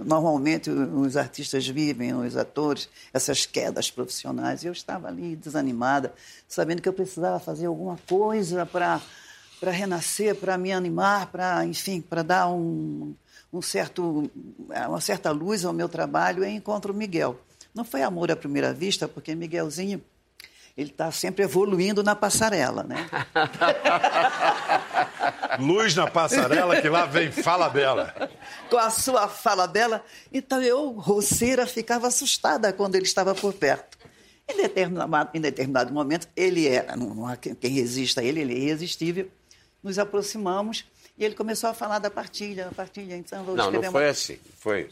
normalmente 0.04 0.70
os 0.70 1.16
artistas 1.16 1.68
vivem, 1.68 2.12
os 2.14 2.36
atores, 2.36 2.88
essas 3.12 3.46
quedas 3.46 3.88
profissionais. 3.90 4.64
Eu 4.64 4.72
estava 4.72 5.06
ali 5.08 5.36
desanimada, 5.36 6.12
sabendo 6.48 6.82
que 6.82 6.88
eu 6.88 6.92
precisava 6.92 7.38
fazer 7.38 7.66
alguma 7.66 7.96
coisa 8.08 8.66
para 8.66 9.00
para 9.60 9.70
renascer, 9.70 10.34
para 10.34 10.56
me 10.56 10.72
animar, 10.72 11.26
para 11.26 11.64
enfim, 11.66 12.00
para 12.00 12.22
dar 12.22 12.48
um, 12.48 13.14
um 13.52 13.60
certo 13.60 14.30
uma 14.88 15.00
certa 15.00 15.30
luz 15.30 15.64
ao 15.64 15.72
meu 15.72 15.88
trabalho. 15.88 16.42
E 16.42 16.48
encontro 16.48 16.92
o 16.92 16.96
Miguel. 16.96 17.38
Não 17.74 17.84
foi 17.84 18.02
amor 18.02 18.30
à 18.30 18.36
primeira 18.36 18.72
vista, 18.72 19.06
porque 19.06 19.34
Miguelzinho 19.34 20.02
ele 20.76 20.90
está 20.90 21.10
sempre 21.12 21.44
evoluindo 21.44 22.02
na 22.02 22.14
passarela, 22.14 22.82
né? 22.82 23.08
Luz 25.58 25.94
na 25.94 26.06
passarela, 26.06 26.80
que 26.80 26.88
lá 26.88 27.04
vem 27.06 27.30
Fala 27.30 27.68
Bela. 27.68 28.30
Com 28.70 28.78
a 28.78 28.88
sua 28.88 29.28
fala 29.28 29.66
dela. 29.66 30.02
Então 30.32 30.62
eu, 30.62 30.92
roceira, 30.92 31.66
ficava 31.66 32.06
assustada 32.06 32.72
quando 32.72 32.94
ele 32.94 33.04
estava 33.04 33.34
por 33.34 33.52
perto. 33.52 33.98
Em 34.48 34.56
determinado, 34.56 35.30
em 35.34 35.40
determinado 35.40 35.92
momento, 35.92 36.28
ele 36.34 36.66
era, 36.66 36.96
não, 36.96 37.14
não 37.14 37.36
quem 37.36 37.72
resista 37.72 38.20
a 38.20 38.24
ele, 38.24 38.40
ele 38.40 38.54
é 38.54 38.58
irresistível. 38.58 39.30
Nos 39.82 39.98
aproximamos 39.98 40.84
e 41.16 41.24
ele 41.24 41.34
começou 41.34 41.70
a 41.70 41.74
falar 41.74 41.98
da 41.98 42.10
partilha, 42.10 42.66
da 42.66 42.70
partilha. 42.72 43.16
Então, 43.16 43.42
vou 43.44 43.56
Não, 43.56 43.70
não 43.70 43.82
foi 43.90 44.04
uma... 44.04 44.10
assim. 44.10 44.38
Foi, 44.58 44.90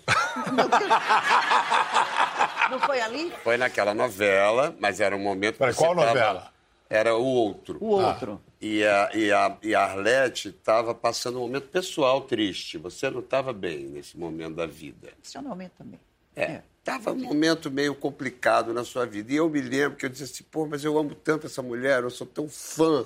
Meu 0.52 0.68
Deus. 0.68 0.82
Não 2.70 2.78
foi 2.80 3.00
ali? 3.00 3.32
foi 3.42 3.56
naquela 3.56 3.94
novela, 3.94 4.76
mas 4.78 5.00
era 5.00 5.16
um 5.16 5.18
momento 5.18 5.56
Peraí, 5.56 5.74
qual 5.74 5.94
tava- 5.94 6.06
novela? 6.08 6.52
Era 6.90 7.14
o 7.16 7.24
outro. 7.24 7.78
O 7.80 7.86
outro. 7.88 8.40
E 8.60 8.84
a, 8.84 9.10
e 9.14 9.30
a, 9.32 9.56
e 9.62 9.74
a 9.74 9.82
Arlete 9.82 10.48
estava 10.48 10.94
passando 10.94 11.38
um 11.38 11.42
momento 11.42 11.68
pessoal 11.68 12.22
triste. 12.22 12.76
Você 12.78 13.08
não 13.10 13.20
estava 13.20 13.52
bem 13.52 13.80
nesse 13.88 14.18
momento 14.18 14.54
da 14.56 14.66
vida. 14.66 15.08
Profissionalmente 15.12 15.72
também. 15.78 16.00
É. 16.34 16.62
Estava 16.78 17.12
um 17.12 17.16
momento 17.16 17.70
meio 17.70 17.94
complicado 17.94 18.72
na 18.72 18.84
sua 18.84 19.04
vida. 19.04 19.32
E 19.32 19.36
eu 19.36 19.48
me 19.50 19.60
lembro 19.60 19.96
que 19.98 20.06
eu 20.06 20.10
disse 20.10 20.24
assim, 20.24 20.44
pô, 20.50 20.66
mas 20.66 20.82
eu 20.84 20.98
amo 20.98 21.14
tanto 21.14 21.46
essa 21.46 21.62
mulher, 21.62 22.02
eu 22.02 22.10
sou 22.10 22.26
tão 22.26 22.48
fã. 22.48 23.04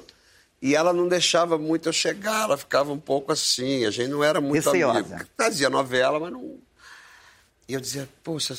E 0.62 0.76
ela 0.76 0.92
não 0.92 1.08
deixava 1.08 1.58
muito 1.58 1.88
eu 1.88 1.92
chegar, 1.92 2.44
ela 2.44 2.56
ficava 2.56 2.92
um 2.92 2.98
pouco 2.98 3.32
assim, 3.32 3.84
a 3.84 3.90
gente 3.90 4.08
não 4.10 4.22
era 4.22 4.40
muito 4.40 4.64
Receosa. 4.70 4.98
amigo. 5.16 5.26
Fazia 5.36 5.68
novela, 5.68 6.20
mas 6.20 6.32
não... 6.32 6.56
E 7.68 7.74
eu 7.74 7.80
dizia, 7.80 8.08
poxa, 8.22 8.54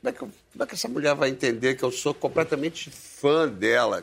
como 0.00 0.08
é, 0.08 0.12
que, 0.12 0.22
eu- 0.22 0.32
como 0.52 0.64
é 0.64 0.66
que 0.66 0.74
essa 0.74 0.88
mulher 0.88 1.14
vai 1.14 1.28
entender 1.28 1.74
que 1.76 1.82
eu 1.82 1.92
sou 1.92 2.14
completamente 2.14 2.90
fã 2.90 3.46
dela? 3.48 4.02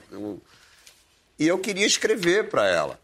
E 1.39 1.47
eu 1.47 1.57
queria 1.57 1.87
escrever 1.87 2.49
para 2.49 2.67
ela. 2.67 2.99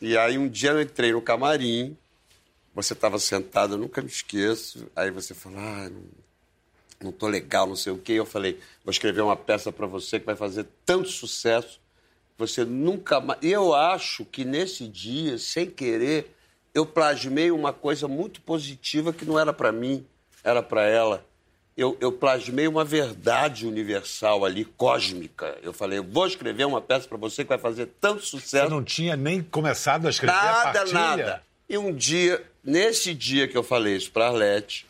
E 0.00 0.16
aí 0.16 0.38
um 0.38 0.48
dia 0.48 0.70
eu 0.70 0.80
entrei 0.80 1.12
no 1.12 1.20
camarim, 1.20 1.94
você 2.74 2.94
estava 2.94 3.18
sentado, 3.18 3.74
eu 3.74 3.78
nunca 3.78 4.00
me 4.00 4.08
esqueço. 4.08 4.86
Aí 4.96 5.10
você 5.10 5.34
falou, 5.34 5.58
ah, 5.58 5.90
não, 5.90 6.02
não 7.02 7.12
tô 7.12 7.26
legal, 7.26 7.66
não 7.66 7.76
sei 7.76 7.92
o 7.92 7.98
quê. 7.98 8.12
Eu 8.12 8.24
falei, 8.24 8.58
vou 8.84 8.92
escrever 8.92 9.20
uma 9.20 9.36
peça 9.36 9.70
para 9.72 9.86
você 9.86 10.18
que 10.20 10.24
vai 10.26 10.36
fazer 10.36 10.66
tanto 10.86 11.08
sucesso, 11.08 11.79
você 12.40 12.64
nunca 12.64 13.20
mais... 13.20 13.38
E 13.42 13.50
eu 13.52 13.74
acho 13.74 14.24
que 14.24 14.44
nesse 14.44 14.88
dia, 14.88 15.38
sem 15.38 15.66
querer, 15.66 16.34
eu 16.74 16.84
plasmei 16.86 17.50
uma 17.50 17.72
coisa 17.72 18.08
muito 18.08 18.40
positiva 18.40 19.12
que 19.12 19.24
não 19.24 19.38
era 19.38 19.52
para 19.52 19.70
mim, 19.70 20.04
era 20.42 20.62
para 20.62 20.82
ela. 20.86 21.24
Eu, 21.76 21.96
eu 22.00 22.10
plasmei 22.12 22.66
uma 22.66 22.84
verdade 22.84 23.66
universal 23.66 24.44
ali, 24.44 24.64
cósmica. 24.64 25.56
Eu 25.62 25.72
falei, 25.72 25.98
eu 25.98 26.04
vou 26.04 26.26
escrever 26.26 26.64
uma 26.66 26.80
peça 26.80 27.06
para 27.08 27.16
você 27.16 27.42
que 27.44 27.48
vai 27.48 27.58
fazer 27.58 27.88
tanto 28.00 28.20
Você 28.22 28.26
sucesso. 28.30 28.70
não 28.70 28.82
tinha 28.82 29.16
nem 29.16 29.42
começado 29.42 30.06
a 30.06 30.10
escrever 30.10 30.34
a 30.34 30.42
Nada, 30.52 30.72
partilha? 30.72 30.92
nada. 30.98 31.42
E 31.68 31.78
um 31.78 31.94
dia, 31.94 32.42
nesse 32.64 33.14
dia 33.14 33.46
que 33.46 33.56
eu 33.56 33.62
falei 33.62 33.96
isso 33.96 34.10
para 34.10 34.26
Arlete, 34.26 34.86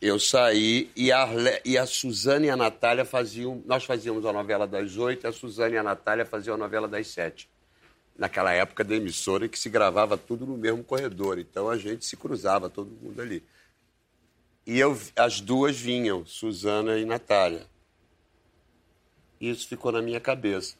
eu 0.00 0.18
saí 0.18 0.90
e 0.94 1.10
a, 1.10 1.28
e 1.64 1.76
a 1.76 1.84
Suzane 1.84 2.46
e 2.46 2.50
a 2.50 2.56
Natália 2.56 3.04
faziam. 3.04 3.62
Nós 3.66 3.84
fazíamos 3.84 4.24
a 4.24 4.32
novela 4.32 4.66
das 4.66 4.96
oito, 4.96 5.26
a 5.26 5.32
Suzane 5.32 5.74
e 5.74 5.78
a 5.78 5.82
Natália 5.82 6.24
faziam 6.24 6.54
a 6.54 6.58
novela 6.58 6.86
das 6.86 7.08
sete. 7.08 7.48
Naquela 8.16 8.52
época 8.52 8.84
da 8.84 8.94
emissora 8.94 9.46
em 9.46 9.48
que 9.48 9.58
se 9.58 9.68
gravava 9.68 10.16
tudo 10.16 10.46
no 10.46 10.56
mesmo 10.56 10.84
corredor. 10.84 11.38
Então 11.38 11.68
a 11.68 11.76
gente 11.76 12.04
se 12.04 12.16
cruzava, 12.16 12.70
todo 12.70 12.90
mundo 12.90 13.20
ali. 13.20 13.42
E 14.66 14.78
eu, 14.78 14.96
as 15.16 15.40
duas 15.40 15.78
vinham, 15.78 16.26
Suzana 16.26 16.98
e 16.98 17.04
Natália. 17.04 17.66
Isso 19.40 19.66
ficou 19.66 19.90
na 19.90 20.02
minha 20.02 20.20
cabeça. 20.20 20.76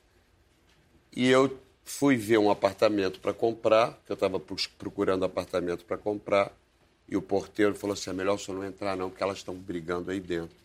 E 1.17 1.29
eu 1.29 1.59
fui 1.85 2.17
ver 2.17 2.39
um 2.39 2.51
apartamento 2.51 3.19
para 3.19 3.33
comprar, 3.33 3.99
que 4.05 4.13
eu 4.13 4.15
estava 4.15 4.39
procurando 4.79 5.25
apartamento 5.25 5.85
para 5.85 5.97
comprar, 5.97 6.53
e 7.09 7.17
o 7.17 7.23
porteiro 7.23 7.75
falou 7.75 7.95
assim: 7.95 8.11
é 8.11 8.13
melhor 8.13 8.35
o 8.35 8.39
senhor 8.39 8.59
não 8.59 8.67
entrar, 8.67 8.97
não, 8.97 9.09
porque 9.09 9.23
elas 9.23 9.39
estão 9.39 9.55
brigando 9.55 10.11
aí 10.11 10.21
dentro. 10.21 10.57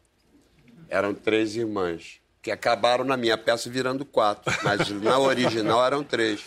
Eram 0.90 1.14
três 1.14 1.56
irmãs. 1.56 2.20
que 2.42 2.52
acabaram 2.52 3.06
na 3.06 3.16
minha 3.16 3.38
peça 3.38 3.70
virando 3.70 4.04
quatro. 4.04 4.54
Mas 4.64 4.90
na 4.90 5.18
original 5.18 5.86
eram 5.86 6.04
três. 6.04 6.44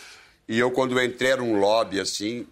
E 0.47 0.57
eu, 0.57 0.71
quando 0.71 0.97
eu 0.97 1.03
entrei, 1.03 1.31
era 1.31 1.43
um 1.43 1.59
lobby, 1.59 1.99
assim, 1.99 2.47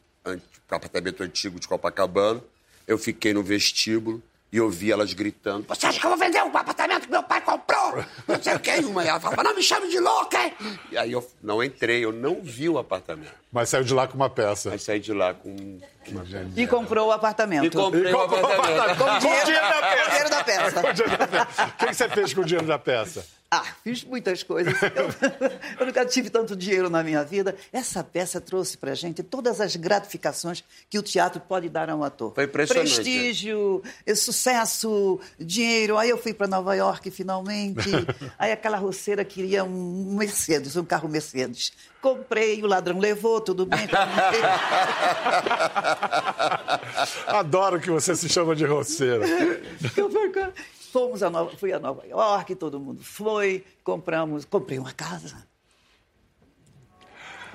apartamento 0.70 1.22
antigo 1.24 1.60
de 1.60 1.68
Copacabana. 1.68 2.42
Eu 2.88 2.98
fiquei 2.98 3.34
no 3.34 3.44
vestíbulo 3.44 4.22
e 4.52 4.60
ouvi 4.60 4.92
elas 4.92 5.14
gritando: 5.14 5.66
Você 5.68 5.86
acha 5.86 6.00
que 6.00 6.06
eu 6.06 6.10
vou 6.10 6.20
vender 6.20 6.42
um 6.44 6.58
apartamento 6.58 7.04
que 7.04 7.12
meu 7.12 7.24
pai 7.24 7.42
comprou? 7.42 8.04
Não 8.28 8.42
sei 8.42 8.56
o 8.56 8.60
quê. 8.60 8.72
Uma 8.80 9.04
ela 9.04 9.20
falava: 9.20 9.44
Não 9.44 9.56
me 9.56 9.62
chame 9.62 9.90
de 9.90 10.00
louca, 10.00 10.44
hein? 10.44 10.54
E 10.92 10.98
aí 10.98 11.12
eu 11.12 11.26
não 11.42 11.64
entrei, 11.64 12.04
eu 12.04 12.12
não 12.12 12.42
vi 12.42 12.68
o 12.68 12.78
apartamento. 12.78 13.34
Mas 13.52 13.70
saiu 13.70 13.84
de 13.84 13.94
lá 13.94 14.08
com 14.08 14.16
uma 14.16 14.30
peça. 14.30 14.72
Aí 14.72 14.80
saí 14.80 15.00
de 15.00 15.14
lá 15.14 15.34
com. 15.34 15.80
E 16.56 16.68
comprou 16.68 17.08
o 17.08 17.12
apartamento. 17.12 17.66
E 17.66 17.70
comprei 17.70 18.14
o 18.14 18.22
apartamento. 18.22 18.98
Com 18.98 19.12
o 19.12 19.20
dinheiro, 19.20 19.60
da 19.60 19.82
peça. 19.82 19.92
com 19.92 20.08
o 20.08 20.10
dinheiro 20.10 20.30
da 20.30 20.44
peça. 20.44 20.82
Com 20.82 20.88
o 20.88 20.94
dinheiro 20.94 21.18
da 21.18 21.28
peça. 21.28 21.66
O 21.66 21.72
que 21.78 21.94
você 21.94 22.10
fez 22.10 22.34
com 22.34 22.42
o 22.42 22.46
dinheiro 22.46 22.68
da 22.68 22.80
peça? 22.80 23.26
Ah, 23.50 23.64
fiz 23.84 24.04
muitas 24.04 24.44
coisas. 24.44 24.74
Eu, 24.82 24.90
eu 25.80 25.86
nunca 25.86 26.06
tive 26.06 26.30
tanto 26.30 26.56
dinheiro 26.56 26.90
na 26.90 27.04
minha 27.04 27.24
vida. 27.24 27.56
Essa 27.72 28.04
peça 28.04 28.42
trouxe 28.42 28.78
pra 28.78 28.94
gente 28.96 29.24
todas 29.24 29.62
as 29.62 29.76
gratificações 29.76 30.64
que 30.90 30.98
o 30.98 31.04
teatro 31.04 31.40
pode 31.40 31.70
dar 31.70 31.90
a 31.90 31.96
um 31.96 32.04
ator. 32.04 32.34
Foi 32.34 32.46
impressionante. 32.46 32.96
Prestígio, 32.96 33.84
sucesso, 34.16 35.20
dinheiro. 35.40 35.98
Aí 35.98 36.10
eu 36.10 36.18
fui 36.18 36.34
para 36.34 36.48
Nova 36.48 36.76
York 36.76 37.10
finalmente. 37.12 37.90
Aí 38.38 38.52
aquela 38.52 38.78
roceira 38.78 39.24
queria 39.24 39.64
um 39.64 40.16
Mercedes, 40.18 40.76
um 40.76 40.84
carro 40.84 41.08
Mercedes. 41.08 41.72
Comprei, 42.06 42.62
o 42.62 42.68
ladrão 42.68 43.00
levou, 43.00 43.42
tudo 43.42 43.66
bem. 43.66 43.80
Adoro 47.26 47.80
que 47.80 47.90
você 47.90 48.16
se 48.16 48.30
chama 48.30 48.56
de 48.56 48.64
roceira. 48.64 49.26
Fomos 50.94 51.24
a 51.24 51.32
Nova, 51.32 51.58
fui 51.58 51.74
a 51.74 51.80
Nova 51.80 52.06
York, 52.06 52.54
todo 52.54 52.80
mundo 52.80 53.04
foi, 53.04 53.66
compramos, 53.84 54.46
comprei 54.46 54.78
uma 54.78 54.92
casa. 54.92 55.48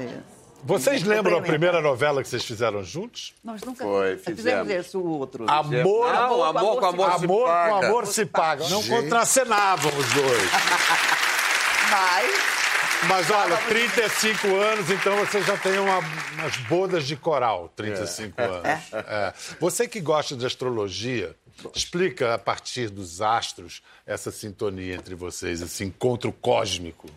É. 0.01 0.19
Vocês 0.65 1.05
lembram 1.05 1.39
a 1.39 1.43
primeira 1.43 1.81
novela 1.81 2.21
que 2.21 2.29
vocês 2.29 2.45
fizeram 2.45 2.83
juntos? 2.83 3.33
Nós 3.45 3.63
nunca 3.63 3.85
Foi, 3.85 4.17
fizemos 4.19 4.41
fizemos. 4.43 4.69
esse 4.69 4.97
o 4.97 5.07
outro. 5.07 5.49
Amor, 5.49 6.13
Não, 6.13 6.43
amor 6.43 6.81
com 6.81 6.87
amor 6.87 7.13
se 7.13 7.25
amor 7.25 7.47
paga. 7.47 7.71
com 7.71 7.87
amor 7.87 8.07
se 8.09 8.27
paga. 8.27 8.69
Não 8.69 8.83
contracenavam 8.83 9.93
os 9.97 10.13
dois. 10.13 10.51
Mas 11.89 12.60
Mas 13.09 13.31
olha, 13.31 13.57
35 13.69 14.47
anos, 14.57 14.91
então 14.91 15.17
você 15.25 15.43
já 15.43 15.57
tem 15.57 15.79
uma- 15.79 15.99
umas 16.35 16.57
bodas 16.69 17.07
de 17.07 17.17
coral, 17.17 17.73
35 17.75 18.41
anos. 18.41 18.65
É. 18.93 19.35
Você 19.59 19.89
que 19.89 20.01
gosta 20.01 20.37
de 20.37 20.45
astrologia, 20.47 21.35
explica 21.75 22.35
a 22.35 22.39
partir 22.39 22.89
dos 22.91 23.21
astros 23.21 23.83
essa 24.07 24.31
sintonia 24.31 24.95
entre 24.95 25.15
vocês, 25.15 25.61
esse 25.61 25.85
encontro 25.85 26.33
cósmico. 26.33 27.09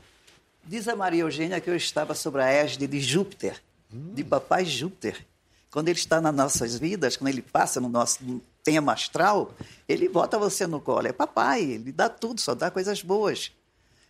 diz 0.65 0.87
a 0.87 0.95
Maria 0.95 1.21
Eugênia 1.23 1.59
que 1.59 1.69
eu 1.69 1.75
estava 1.75 2.15
sobre 2.15 2.41
a 2.41 2.47
égide 2.49 2.87
de 2.87 3.01
Júpiter, 3.01 3.61
de 3.91 4.23
papai 4.23 4.63
Júpiter. 4.63 5.25
Quando 5.69 5.89
ele 5.89 5.99
está 5.99 6.21
nas 6.21 6.33
nossas 6.33 6.79
vidas, 6.79 7.17
quando 7.17 7.27
ele 7.29 7.41
passa 7.41 7.81
no 7.81 7.89
nosso 7.89 8.41
tema 8.63 8.93
astral, 8.93 9.53
ele 9.89 10.07
bota 10.07 10.37
você 10.39 10.65
no 10.65 10.79
colo. 10.79 11.05
É 11.07 11.11
papai, 11.11 11.61
ele 11.63 11.91
dá 11.91 12.07
tudo, 12.07 12.39
só 12.39 12.55
dá 12.55 12.71
coisas 12.71 13.01
boas. 13.01 13.51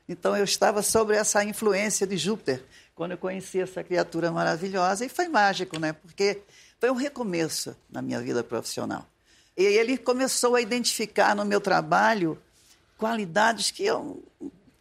Então 0.07 0.35
eu 0.35 0.43
estava 0.43 0.81
sobre 0.81 1.15
essa 1.15 1.43
influência 1.43 2.05
de 2.05 2.17
Júpiter 2.17 2.63
quando 2.95 3.11
eu 3.11 3.17
conheci 3.17 3.59
essa 3.59 3.83
criatura 3.83 4.31
maravilhosa 4.31 5.05
e 5.05 5.09
foi 5.09 5.27
mágico, 5.27 5.79
né? 5.79 5.93
Porque 5.93 6.41
foi 6.79 6.91
um 6.91 6.95
recomeço 6.95 7.75
na 7.89 8.01
minha 8.01 8.19
vida 8.21 8.43
profissional. 8.43 9.05
E 9.57 9.63
ele 9.63 9.97
começou 9.97 10.55
a 10.55 10.61
identificar 10.61 11.35
no 11.35 11.45
meu 11.45 11.61
trabalho 11.61 12.37
qualidades 12.97 13.71
que 13.71 13.83
eu 13.85 14.23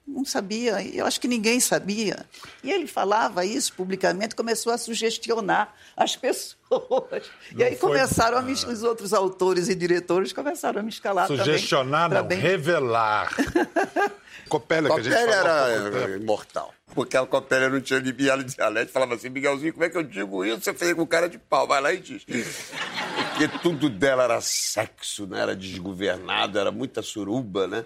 não 0.07 0.25
sabia, 0.26 0.83
eu 0.95 1.07
acho 1.07 1.19
que 1.21 1.29
ninguém 1.29 1.59
sabia. 1.61 2.26
E 2.62 2.71
ele 2.71 2.87
falava 2.87 3.47
isso 3.47 3.73
publicamente, 3.73 4.35
começou 4.35 4.73
a 4.73 4.76
sugestionar 4.76 5.73
as 5.97 6.17
pessoas. 6.17 7.31
e 7.57 7.62
aí 7.64 7.76
foi- 7.76 7.91
começaram 7.93 8.37
a 8.37 8.43
me, 8.43 8.52
os 8.52 8.83
outros 8.83 9.14
autores 9.14 9.69
e 9.69 9.75
diretores 9.75 10.33
começaram 10.33 10.81
a 10.81 10.83
me 10.83 10.91
escalar 10.91 11.29
Sugestionar, 11.29 12.11
também. 12.11 12.21
não, 12.23 12.29
bem- 12.29 12.38
revelar. 12.41 13.31
Copélia, 14.49 14.90
que 14.90 15.01
a 15.01 15.03
gente 15.03 15.14
Copélia 15.14 15.35
era 15.35 15.71
eh, 15.71 16.16
imortal. 16.16 16.75
Porque 16.95 17.16
a 17.16 17.25
Copélia 17.25 17.68
não 17.68 17.81
tinha 17.81 17.99
libiado 17.99 18.45
de 18.45 18.55
dialeto. 18.55 18.92
Falava 18.92 19.14
assim, 19.14 19.31
Miguelzinho, 19.31 19.73
como 19.73 19.85
é 19.85 19.88
que 19.88 19.97
eu 19.97 20.03
digo 20.03 20.45
isso? 20.45 20.61
Você 20.61 20.75
fez 20.75 20.92
com 20.92 21.07
cara 21.07 21.29
de 21.29 21.38
pau, 21.38 21.66
vai 21.66 21.81
lá 21.81 21.92
e 21.92 21.99
diz. 21.99 22.25
Porque 22.25 23.49
tudo 23.62 23.88
dela 23.88 24.25
era 24.25 24.40
sexo, 24.42 25.27
né? 25.27 25.40
Era 25.40 25.57
desgovernado, 25.57 26.59
era 26.59 26.71
muita 26.71 27.01
suruba, 27.01 27.66
né? 27.66 27.85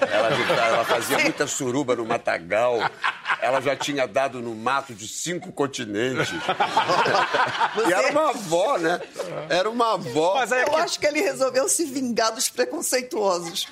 Ela, 0.00 0.28
ela 0.66 0.84
fazia 0.84 1.18
muita 1.20 1.46
suruba 1.46 1.94
no 1.94 2.04
matagal. 2.04 2.78
Ela 3.40 3.60
já 3.60 3.76
tinha 3.76 4.06
dado 4.06 4.40
no 4.42 4.54
mato 4.54 4.94
de 4.94 5.06
cinco 5.06 5.52
continentes. 5.52 6.28
E 7.88 7.92
era 7.92 8.10
uma 8.10 8.30
avó, 8.30 8.76
né? 8.78 9.00
Era 9.48 9.70
uma 9.70 9.94
avó. 9.94 10.34
Mas 10.34 10.50
é 10.52 10.62
Eu 10.62 10.70
que 10.70 10.76
acho 10.76 10.98
que 10.98 11.06
ele 11.06 11.20
resolveu 11.20 11.68
se 11.68 11.84
vingar 11.84 12.32
dos 12.34 12.48
preconceituosos. 12.48 13.68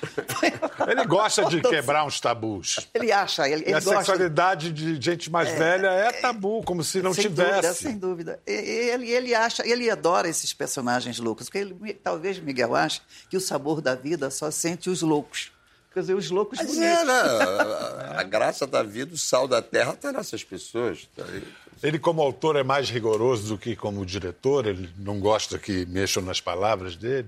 ele 0.87 1.05
gosta 1.05 1.45
de 1.45 1.59
quebrar 1.67 2.05
uns 2.05 2.19
tabus. 2.19 2.87
Ele 2.93 3.11
acha, 3.11 3.47
ele, 3.47 3.63
E 3.63 3.65
ele 3.65 3.73
a 3.73 3.79
gosta. 3.79 3.97
sexualidade 3.97 4.71
de 4.71 4.99
gente 5.01 5.29
mais 5.29 5.49
velha 5.49 5.87
é 5.87 6.11
tabu, 6.13 6.63
como 6.63 6.83
se 6.83 7.01
não 7.01 7.13
sem 7.13 7.23
tivesse. 7.23 7.51
Dúvida, 7.53 7.73
sem 7.73 7.97
dúvida. 7.97 8.39
E- 8.47 8.51
Ele, 8.87 9.09
ele 9.11 9.35
acha, 9.35 9.67
ele 9.67 9.89
adora 9.89 10.29
esses 10.29 10.53
personagens 10.53 11.19
loucos, 11.19 11.47
porque 11.47 11.57
ele, 11.59 11.93
talvez 11.93 12.39
Miguel 12.39 12.75
ache 12.75 13.01
que 13.29 13.35
o 13.37 13.41
sabor 13.41 13.81
da 13.81 13.95
vida 13.95 14.29
só 14.31 14.49
sente 14.49 14.89
os 14.89 15.01
loucos. 15.01 15.51
Quer 15.97 16.01
dizer, 16.01 16.13
os 16.13 16.29
loucos 16.29 16.59
Mas 16.59 16.67
bonitos. 16.67 16.85
é, 16.85 17.03
né? 17.05 17.11
A, 18.13 18.19
a 18.19 18.23
graça 18.23 18.67
da 18.67 18.83
vida, 18.83 19.15
o 19.15 19.17
sal 19.17 19.47
da 19.47 19.63
terra 19.63 19.93
está 19.93 20.11
nessas 20.11 20.43
pessoas. 20.43 21.09
Tá 21.15 21.23
aí. 21.25 21.43
Ele, 21.81 21.97
como 21.97 22.21
autor, 22.21 22.55
é 22.55 22.61
mais 22.61 22.87
rigoroso 22.87 23.47
do 23.47 23.57
que 23.57 23.75
como 23.75 24.05
diretor? 24.05 24.67
Ele 24.67 24.91
não 24.95 25.19
gosta 25.19 25.57
que 25.57 25.87
mexam 25.87 26.21
nas 26.21 26.39
palavras 26.39 26.95
dele? 26.95 27.27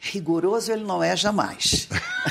Rigoroso 0.00 0.72
ele 0.72 0.82
não 0.82 1.00
é 1.00 1.14
jamais. 1.14 1.88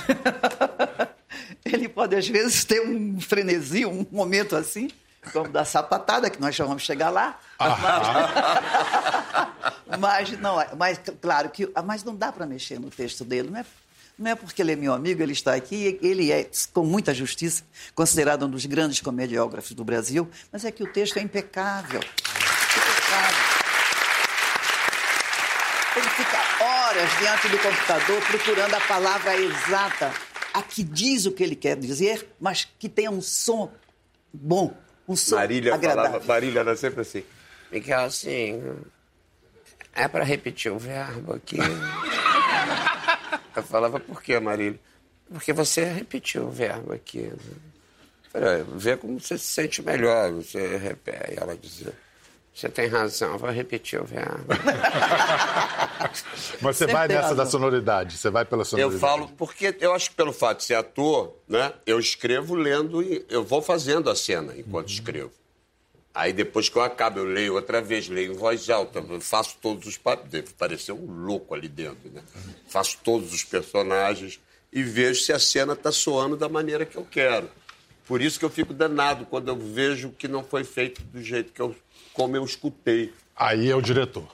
ele 1.64 1.88
pode, 1.88 2.14
às 2.14 2.28
vezes, 2.28 2.66
ter 2.66 2.82
um 2.82 3.22
frenesi, 3.22 3.86
um 3.86 4.06
momento 4.12 4.58
assim, 4.58 4.90
como 5.28 5.50
da 5.50 5.66
sapatada, 5.66 6.30
que 6.30 6.40
nós 6.40 6.56
já 6.56 6.66
vamos 6.66 6.84
chegar 6.84 7.10
lá. 7.10 7.40
Mas, 9.88 10.00
mas 10.00 10.32
não 10.40 10.60
é. 10.60 10.70
Mas, 10.76 11.00
claro 11.22 11.50
que. 11.50 11.72
Mas 11.86 12.04
não 12.04 12.16
dá 12.16 12.32
para 12.32 12.46
mexer 12.46 12.80
no 12.80 12.90
texto 12.90 13.24
dele, 13.24 13.50
não 13.50 13.60
é? 13.60 13.66
Não 14.18 14.32
é 14.32 14.36
porque 14.36 14.64
ele 14.64 14.72
é 14.72 14.76
meu 14.76 14.94
amigo, 14.94 15.22
ele 15.22 15.34
está 15.34 15.54
aqui, 15.54 16.00
ele 16.02 16.32
é, 16.32 16.50
com 16.74 16.84
muita 16.84 17.14
justiça, 17.14 17.64
considerado 17.94 18.48
um 18.48 18.50
dos 18.50 18.66
grandes 18.66 19.00
comediógrafos 19.00 19.74
do 19.74 19.84
Brasil, 19.84 20.28
mas 20.52 20.66
é 20.66 20.72
que 20.72 20.82
o 20.82 20.92
texto 20.92 21.18
é 21.18 21.22
impecável. 21.22 22.00
Impecável. 22.00 23.58
Ele 25.96 26.10
fica 26.10 26.38
horas 26.64 27.20
diante 27.20 27.48
do 27.50 27.60
computador 27.60 28.22
procurando 28.24 28.74
a 28.74 28.82
palavra 28.82 29.36
exata, 29.36 30.12
a 30.52 30.64
que 30.64 30.84
diz 30.84 31.28
o 31.28 31.32
que 31.32 31.44
ele 31.44 31.56
quer 31.56 31.78
dizer, 31.78 32.28
mas 32.40 32.68
que 32.80 32.90
tenha 32.90 33.12
um 33.12 33.22
som 33.22 33.72
bom, 34.34 34.76
um 35.08 35.16
som 35.16 35.36
Marília 35.36 35.74
agradável. 35.74 36.12
falava, 36.12 36.26
Marília 36.26 36.60
era 36.60 36.76
sempre 36.76 37.02
assim. 37.02 37.24
Miguel, 37.72 38.00
assim, 38.06 38.62
é 39.94 40.08
para 40.08 40.24
repetir 40.24 40.72
o 40.72 40.78
verbo 40.78 41.34
aqui. 41.34 41.58
Eu 43.56 43.64
falava, 43.64 44.00
por 44.00 44.22
quê, 44.22 44.40
Marília? 44.40 44.80
Porque 45.30 45.52
você 45.52 45.84
repetiu 45.84 46.44
o 46.44 46.52
verbo 46.52 46.94
aqui. 46.94 47.32
Eu 47.32 47.40
Falei, 48.32 48.64
vê 48.76 48.96
como 48.96 49.20
você 49.20 49.38
se 49.38 49.46
sente 49.46 49.82
melhor. 49.82 50.32
Você 50.34 50.78
repete. 50.78 51.40
Ela 51.40 51.58
dizia, 51.58 51.92
você 52.58 52.70
tem 52.70 52.88
razão, 52.88 53.38
vou 53.38 53.52
repetir 53.52 54.02
o 54.02 54.04
verbo. 54.04 54.46
Mas 56.60 56.76
você 56.76 56.86
Sempre 56.86 56.94
vai 56.94 57.08
nessa 57.08 57.36
da 57.36 57.44
razão. 57.44 57.52
sonoridade, 57.52 58.18
você 58.18 58.30
vai 58.32 58.46
pela 58.46 58.62
Eu 58.62 58.66
sonoridade. 58.66 59.00
falo, 59.00 59.28
porque 59.38 59.76
eu 59.80 59.94
acho 59.94 60.10
que 60.10 60.16
pelo 60.16 60.34
fato 60.34 60.58
de 60.60 60.64
ser 60.66 60.74
ator, 60.74 61.36
né? 61.48 61.72
Eu 61.86 62.00
escrevo 62.00 62.56
lendo 62.56 63.04
e 63.04 63.24
eu 63.30 63.44
vou 63.44 63.62
fazendo 63.62 64.10
a 64.10 64.16
cena 64.16 64.54
enquanto 64.58 64.90
escrevo. 64.90 65.32
Aí 66.16 66.34
depois 66.34 66.68
que 66.68 66.76
eu 66.76 66.82
acabo, 66.82 67.20
eu 67.20 67.26
leio 67.26 67.54
outra 67.54 67.80
vez, 67.80 68.08
leio 68.08 68.34
em 68.34 68.36
voz 68.36 68.68
alta, 68.72 69.06
eu 69.08 69.22
faço 69.22 69.58
todos 69.62 69.86
os 69.86 69.98
papéis. 69.98 70.32
Deve 70.32 70.54
parecer 70.54 70.92
um 70.94 71.06
louco 71.26 71.54
ali 71.54 71.68
dentro, 71.68 72.10
né? 72.10 72.24
Faço 72.68 72.98
todos 73.04 73.32
os 73.34 73.44
personagens 73.44 74.40
e 74.74 74.82
vejo 74.82 75.22
se 75.22 75.32
a 75.32 75.38
cena 75.38 75.74
está 75.74 75.92
soando 75.92 76.36
da 76.36 76.50
maneira 76.50 76.88
que 76.88 76.98
eu 76.98 77.06
quero. 77.06 77.48
Por 78.08 78.22
isso 78.22 78.40
que 78.40 78.46
eu 78.46 78.50
fico 78.50 78.74
danado 78.74 79.26
quando 79.26 79.50
eu 79.50 79.58
vejo 79.58 80.12
que 80.18 80.28
não 80.28 80.44
foi 80.44 80.64
feito 80.64 81.02
do 81.04 81.22
jeito 81.22 81.52
que 81.52 81.62
eu, 81.62 81.76
como 82.14 82.36
eu 82.36 82.44
escutei. 82.46 83.14
Aí 83.36 83.70
é 83.70 83.76
o 83.76 83.82
diretor. 83.82 84.28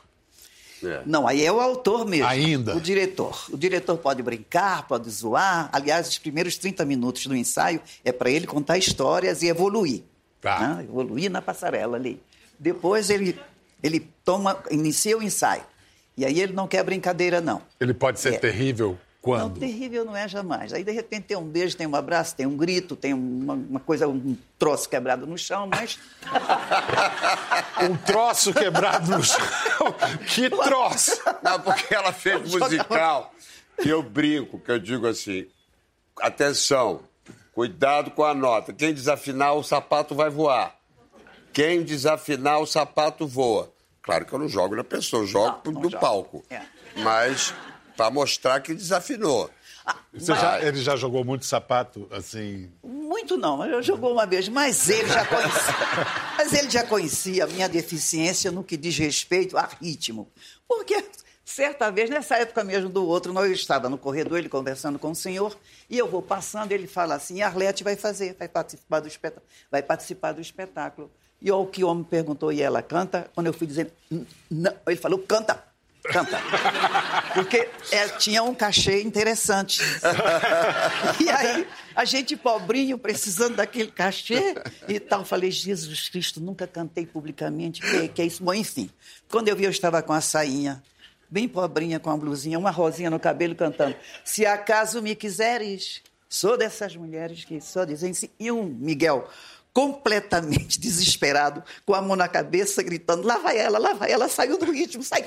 né? 0.82 1.02
Não, 1.06 1.28
aí 1.28 1.44
é 1.44 1.52
o 1.52 1.60
autor 1.60 2.06
mesmo. 2.06 2.28
Ainda. 2.28 2.76
O 2.76 2.82
diretor. 2.82 3.46
O 3.52 3.58
diretor 3.58 3.98
pode 3.98 4.22
brincar, 4.22 4.88
pode 4.88 5.10
zoar. 5.10 5.70
Aliás, 5.72 6.08
os 6.08 6.18
primeiros 6.20 6.58
30 6.58 6.86
minutos 6.86 7.26
do 7.26 7.36
ensaio 7.36 7.82
é 8.06 8.12
para 8.12 8.30
ele 8.30 8.46
contar 8.46 8.78
histórias 8.78 9.42
e 9.42 9.48
evoluir. 9.48 10.04
Tá. 10.40 10.76
né? 10.76 10.84
Evoluir 10.84 11.32
na 11.32 11.42
passarela 11.42 11.96
ali. 11.98 12.22
Depois 12.60 13.10
ele, 13.10 13.40
ele 13.82 14.08
toma, 14.24 14.62
inicia 14.70 15.18
o 15.18 15.24
ensaio. 15.24 15.64
E 16.16 16.24
aí 16.26 16.40
ele 16.40 16.54
não 16.54 16.68
quer 16.68 16.84
brincadeira, 16.84 17.42
não. 17.42 17.62
Ele 17.80 17.94
pode 17.94 18.20
ser 18.20 18.36
É. 18.36 18.38
terrível 18.38 19.00
Quando? 19.24 19.54
Não, 19.54 19.56
terrível 19.56 20.04
não 20.04 20.18
é 20.18 20.28
jamais. 20.28 20.74
Aí, 20.74 20.84
de 20.84 20.92
repente, 20.92 21.28
tem 21.28 21.38
um 21.38 21.46
beijo, 21.46 21.78
tem 21.78 21.88
um 21.88 21.96
abraço, 21.96 22.36
tem 22.36 22.46
um 22.46 22.58
grito, 22.58 22.94
tem 22.94 23.14
uma, 23.14 23.54
uma 23.54 23.80
coisa, 23.80 24.06
um 24.06 24.36
troço 24.60 24.90
quebrado 24.90 25.26
no 25.26 25.38
chão, 25.38 25.66
mas. 25.66 25.98
um 27.90 27.96
troço 27.96 28.54
quebrado 28.54 29.10
no 29.10 29.24
chão? 29.24 29.40
que 30.28 30.50
troço! 30.50 31.22
Não, 31.42 31.58
porque 31.62 31.96
ela 31.96 32.12
fez 32.12 32.42
musical. 32.52 33.34
E 33.82 33.88
eu 33.88 34.04
brinco, 34.04 34.60
que 34.60 34.70
eu 34.70 34.78
digo 34.78 35.08
assim: 35.08 35.48
atenção, 36.20 37.00
cuidado 37.54 38.12
com 38.12 38.26
a 38.26 38.34
nota. 38.34 38.74
Quem 38.74 38.94
desafinar, 38.94 39.54
o 39.54 39.64
sapato 39.64 40.14
vai 40.14 40.30
voar. 40.30 40.76
Quem 41.54 41.82
desafinar, 41.82 42.60
o 42.60 42.68
sapato 42.68 43.26
voa. 43.26 43.72
Claro 44.02 44.26
que 44.26 44.34
eu 44.34 44.40
não 44.40 44.50
jogo 44.50 44.76
na 44.76 44.84
pessoa, 44.84 45.24
eu 45.24 45.28
jogo 45.28 45.62
não, 45.64 45.72
não 45.72 45.82
no 45.84 45.90
jogo. 45.90 46.02
palco. 46.02 46.44
É. 46.50 46.62
Mas 46.98 47.54
para 47.96 48.10
mostrar 48.10 48.62
que 48.62 48.74
desafinou. 48.74 49.50
Ah, 49.86 49.98
mas... 50.14 50.26
já, 50.26 50.62
ele 50.62 50.82
já 50.82 50.96
jogou 50.96 51.26
muito 51.26 51.46
sapato, 51.46 52.08
assim? 52.12 52.72
Muito 52.84 53.36
não, 53.38 53.66
eu 53.66 53.84
jogou 53.84 54.14
uma 54.14 54.26
vez, 54.26 54.48
mas 54.48 54.90
ele 54.90 55.08
já 55.08 55.26
conhecia. 55.26 55.74
mas 56.38 56.54
ele 56.54 56.70
já 56.70 56.84
conhecia 56.86 57.44
a 57.44 57.48
minha 57.48 57.68
deficiência 57.68 58.52
no 58.52 58.64
que 58.64 58.78
diz 58.78 58.98
respeito 58.98 59.58
a 59.58 59.70
ritmo. 59.82 60.32
Porque 60.68 61.04
certa 61.44 61.92
vez, 61.92 62.10
nessa 62.10 62.38
época 62.38 62.64
mesmo 62.64 62.90
do 62.90 63.06
outro, 63.06 63.34
nós 63.34 63.52
estava 63.52 63.90
no 63.90 63.98
corredor, 63.98 64.38
ele 64.38 64.50
conversando 64.50 64.98
com 64.98 65.12
o 65.12 65.16
senhor, 65.16 65.58
e 65.90 65.98
eu 65.98 66.08
vou 66.08 66.22
passando, 66.22 66.72
ele 66.72 66.88
fala 66.88 67.16
assim: 67.16 67.42
Arlete 67.42 67.84
vai 67.84 67.98
fazer, 67.98 68.36
vai 68.40 68.48
participar 68.48 69.02
do 69.02 69.08
espetáculo. 69.08 69.46
Vai 69.70 69.84
participar 69.84 70.32
do 70.32 70.42
espetáculo. 70.42 71.12
E 71.42 71.52
o 71.52 71.66
que 71.66 71.84
o 71.84 71.90
homem 71.90 72.06
perguntou, 72.06 72.54
e 72.54 72.62
ela 72.62 72.82
canta? 72.82 73.30
Quando 73.36 73.48
eu 73.48 73.54
fui 73.54 73.68
dizendo, 73.68 73.92
não, 74.50 74.74
ele 74.88 74.96
falou, 74.96 75.20
canta 75.20 75.62
canta. 76.04 76.40
Porque 77.34 77.70
é, 77.92 78.08
tinha 78.18 78.44
um 78.44 78.54
cachê 78.54 79.02
interessante. 79.02 79.82
E 81.20 81.30
aí, 81.30 81.68
a 81.96 82.06
gente 82.06 82.36
pobrinho, 82.36 82.98
precisando 82.98 83.56
daquele 83.56 83.92
cachê 83.92 84.56
e 84.88 85.00
tal. 85.00 85.24
Falei, 85.24 85.52
Jesus 85.52 86.10
Cristo, 86.10 86.42
nunca 86.42 86.68
cantei 86.68 87.06
publicamente, 87.06 87.82
que, 87.82 88.08
que 88.10 88.22
é 88.22 88.26
isso? 88.26 88.44
Bom, 88.44 88.54
enfim. 88.54 88.90
Quando 89.30 89.48
eu 89.48 89.56
vi, 89.56 89.64
eu 89.64 89.72
estava 89.72 90.02
com 90.02 90.12
a 90.12 90.22
sainha, 90.22 90.82
bem 91.30 91.48
pobrinha, 91.48 92.00
com 92.00 92.10
a 92.10 92.18
blusinha, 92.18 92.60
uma 92.60 92.72
rosinha 92.72 93.10
no 93.10 93.20
cabelo, 93.20 93.56
cantando. 93.56 93.96
Se 94.24 94.46
acaso 94.46 95.02
me 95.02 95.16
quiseres, 95.16 96.02
sou 96.28 96.58
dessas 96.58 96.96
mulheres 96.96 97.46
que 97.46 97.62
só 97.62 97.86
dizem 97.86 98.14
sim. 98.14 98.30
E 98.40 98.52
um 98.52 98.64
Miguel 98.64 99.28
completamente 99.74 100.80
desesperado, 100.80 101.64
com 101.86 101.94
a 101.94 102.02
mão 102.02 102.16
na 102.16 102.28
cabeça, 102.28 102.84
gritando: 102.84 103.26
lá 103.28 103.38
vai 103.38 103.58
ela, 103.58 103.80
lá 103.80 103.94
vai 103.94 104.12
ela, 104.12 104.30
saiu 104.30 104.58
do 104.58 104.72
ritmo, 104.72 105.04
saiu. 105.04 105.26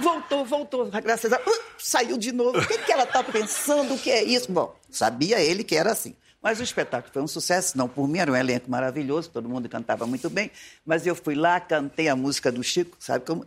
Voltou, 0.00 0.44
voltou, 0.44 0.86
graças 0.86 1.32
a 1.32 1.38
Deus, 1.38 1.56
uh, 1.56 1.60
saiu 1.78 2.18
de 2.18 2.30
novo. 2.30 2.58
O 2.58 2.66
que, 2.66 2.78
que 2.78 2.92
ela 2.92 3.04
está 3.04 3.24
pensando? 3.24 3.94
O 3.94 3.98
que 3.98 4.10
é 4.10 4.22
isso? 4.22 4.52
Bom, 4.52 4.74
sabia 4.90 5.40
ele 5.40 5.64
que 5.64 5.74
era 5.74 5.92
assim. 5.92 6.14
Mas 6.42 6.60
o 6.60 6.62
espetáculo 6.62 7.12
foi 7.12 7.22
um 7.22 7.26
sucesso, 7.26 7.76
não 7.76 7.88
por 7.88 8.06
mim, 8.06 8.18
era 8.18 8.30
um 8.30 8.36
elenco 8.36 8.70
maravilhoso, 8.70 9.30
todo 9.30 9.48
mundo 9.48 9.68
cantava 9.68 10.06
muito 10.06 10.30
bem, 10.30 10.50
mas 10.84 11.04
eu 11.04 11.16
fui 11.16 11.34
lá, 11.34 11.58
cantei 11.58 12.08
a 12.08 12.14
música 12.14 12.52
do 12.52 12.62
Chico, 12.62 12.96
sabe 13.00 13.24
como? 13.24 13.44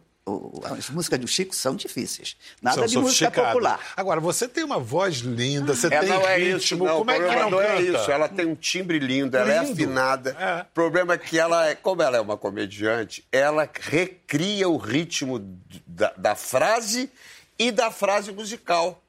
As 0.63 0.89
músicas 0.89 1.19
do 1.19 1.27
Chico 1.27 1.55
são 1.55 1.75
difíceis. 1.75 2.35
Nada 2.61 2.77
são 2.77 2.85
de 2.85 2.97
música 2.97 3.31
popular. 3.31 3.79
Agora, 3.95 4.19
você 4.19 4.47
tem 4.47 4.63
uma 4.63 4.79
voz 4.79 5.17
linda, 5.17 5.75
você 5.75 5.87
é, 5.87 5.99
tem 5.99 6.09
não 6.09 6.21
é 6.21 6.37
ritmo. 6.37 6.57
Isso, 6.57 6.77
não. 6.77 6.97
Como 6.99 7.11
é 7.11 7.19
que 7.19 7.35
não, 7.35 7.49
não 7.51 7.61
é 7.61 7.81
isso? 7.81 8.11
Ela 8.11 8.27
tem 8.27 8.45
um 8.45 8.55
timbre 8.55 8.99
lindo, 8.99 9.35
ela 9.37 9.51
é 9.51 9.59
lindo. 9.59 9.69
é 9.69 9.73
afinada. 9.73 10.35
É. 10.39 10.61
O 10.61 10.73
problema 10.73 11.13
é 11.13 11.17
que 11.17 11.37
ela, 11.37 11.67
é, 11.69 11.75
como 11.75 12.01
ela 12.01 12.17
é 12.17 12.21
uma 12.21 12.37
comediante, 12.37 13.23
ela 13.31 13.69
recria 13.81 14.67
o 14.67 14.77
ritmo 14.77 15.39
da, 15.85 16.13
da 16.17 16.35
frase 16.35 17.09
e 17.57 17.71
da 17.71 17.91
frase 17.91 18.31
musical. 18.31 19.01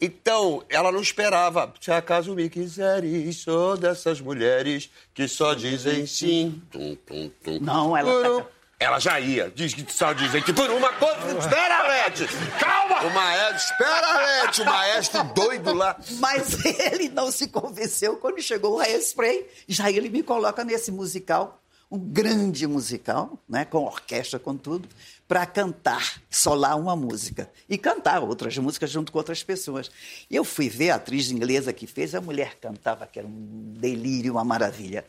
Então, 0.00 0.62
ela 0.68 0.92
não 0.92 1.00
esperava. 1.00 1.72
Se 1.80 1.90
acaso 1.90 2.34
me 2.34 2.48
quiseres, 2.48 3.38
sou 3.38 3.76
dessas 3.76 4.20
mulheres 4.20 4.90
que 5.12 5.26
só 5.26 5.54
dizem 5.54 6.06
sim. 6.06 6.62
Tum, 6.70 6.96
tum, 7.04 7.30
tum. 7.42 7.58
Não, 7.60 7.96
ela. 7.96 8.48
Ela 8.80 9.00
já 9.00 9.18
ia. 9.18 9.50
Diz 9.52 9.74
que 9.74 9.92
só 9.92 10.12
dizem 10.12 10.40
que 10.40 10.52
por 10.52 10.70
uma 10.70 10.92
coisa. 10.92 11.36
Espera, 11.36 11.88
Lete! 11.88 12.26
Calma! 12.60 13.02
O 13.02 13.10
maestro. 13.12 13.72
Espera, 13.72 14.18
Lete! 14.18 14.62
O 14.62 14.64
maestro 14.64 15.24
doido 15.34 15.74
lá. 15.74 15.96
Mas 16.20 16.64
ele 16.64 17.08
não 17.08 17.32
se 17.32 17.48
convenceu 17.48 18.16
quando 18.18 18.40
chegou 18.40 18.76
o 18.76 18.80
Hairspray. 18.80 19.46
Já 19.66 19.90
ele 19.90 20.08
me 20.08 20.22
coloca 20.22 20.64
nesse 20.64 20.92
musical, 20.92 21.60
um 21.90 21.98
grande 21.98 22.68
musical, 22.68 23.36
né, 23.48 23.64
com 23.64 23.84
orquestra, 23.84 24.38
com 24.38 24.56
tudo, 24.56 24.88
para 25.26 25.44
cantar, 25.44 26.22
solar 26.30 26.78
uma 26.78 26.94
música. 26.94 27.50
E 27.68 27.76
cantar 27.76 28.22
outras 28.22 28.56
músicas 28.58 28.90
junto 28.90 29.10
com 29.10 29.18
outras 29.18 29.42
pessoas. 29.42 29.90
E 30.30 30.36
eu 30.36 30.44
fui 30.44 30.68
ver 30.68 30.90
a 30.90 30.94
atriz 30.94 31.32
inglesa 31.32 31.72
que 31.72 31.86
fez, 31.88 32.14
a 32.14 32.20
mulher 32.20 32.56
cantava, 32.60 33.08
que 33.08 33.18
era 33.18 33.26
um 33.26 33.74
delírio, 33.76 34.34
uma 34.34 34.44
maravilha. 34.44 35.04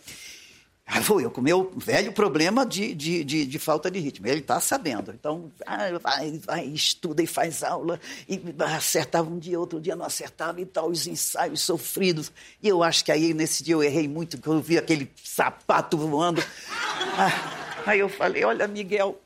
Aí 0.92 1.02
vou 1.02 1.22
eu 1.22 1.30
com 1.30 1.40
o 1.40 1.44
meu 1.44 1.72
velho 1.78 2.12
problema 2.12 2.66
de, 2.66 2.96
de, 2.96 3.24
de, 3.24 3.46
de 3.46 3.60
falta 3.60 3.92
de 3.92 4.00
ritmo. 4.00 4.26
Ele 4.26 4.40
está 4.40 4.60
sabendo. 4.60 5.12
Então, 5.12 5.52
vai, 6.02 6.40
vai, 6.40 6.66
estuda 6.66 7.22
e 7.22 7.28
faz 7.28 7.64
aula. 7.64 8.00
E 8.28 8.42
acertava 8.76 9.30
um 9.30 9.38
dia, 9.38 9.60
outro 9.60 9.80
dia 9.80 9.96
não 9.96 10.04
acertava 10.04 10.60
e 10.60 10.66
tal, 10.66 10.90
os 10.90 11.06
ensaios 11.06 11.62
sofridos. 11.62 12.32
E 12.62 12.68
eu 12.68 12.82
acho 12.82 13.06
que 13.06 13.12
aí, 13.12 13.36
nesse 13.36 13.64
dia, 13.64 13.76
eu 13.76 13.84
errei 13.84 14.08
muito, 14.08 14.38
porque 14.38 14.50
eu 14.50 14.60
vi 14.60 14.80
aquele 14.80 15.12
sapato 15.24 15.96
voando. 15.96 16.44
Ah, 17.16 17.84
aí 17.86 18.00
eu 18.00 18.10
falei, 18.10 18.44
olha, 18.44 18.68
Miguel, 18.68 19.22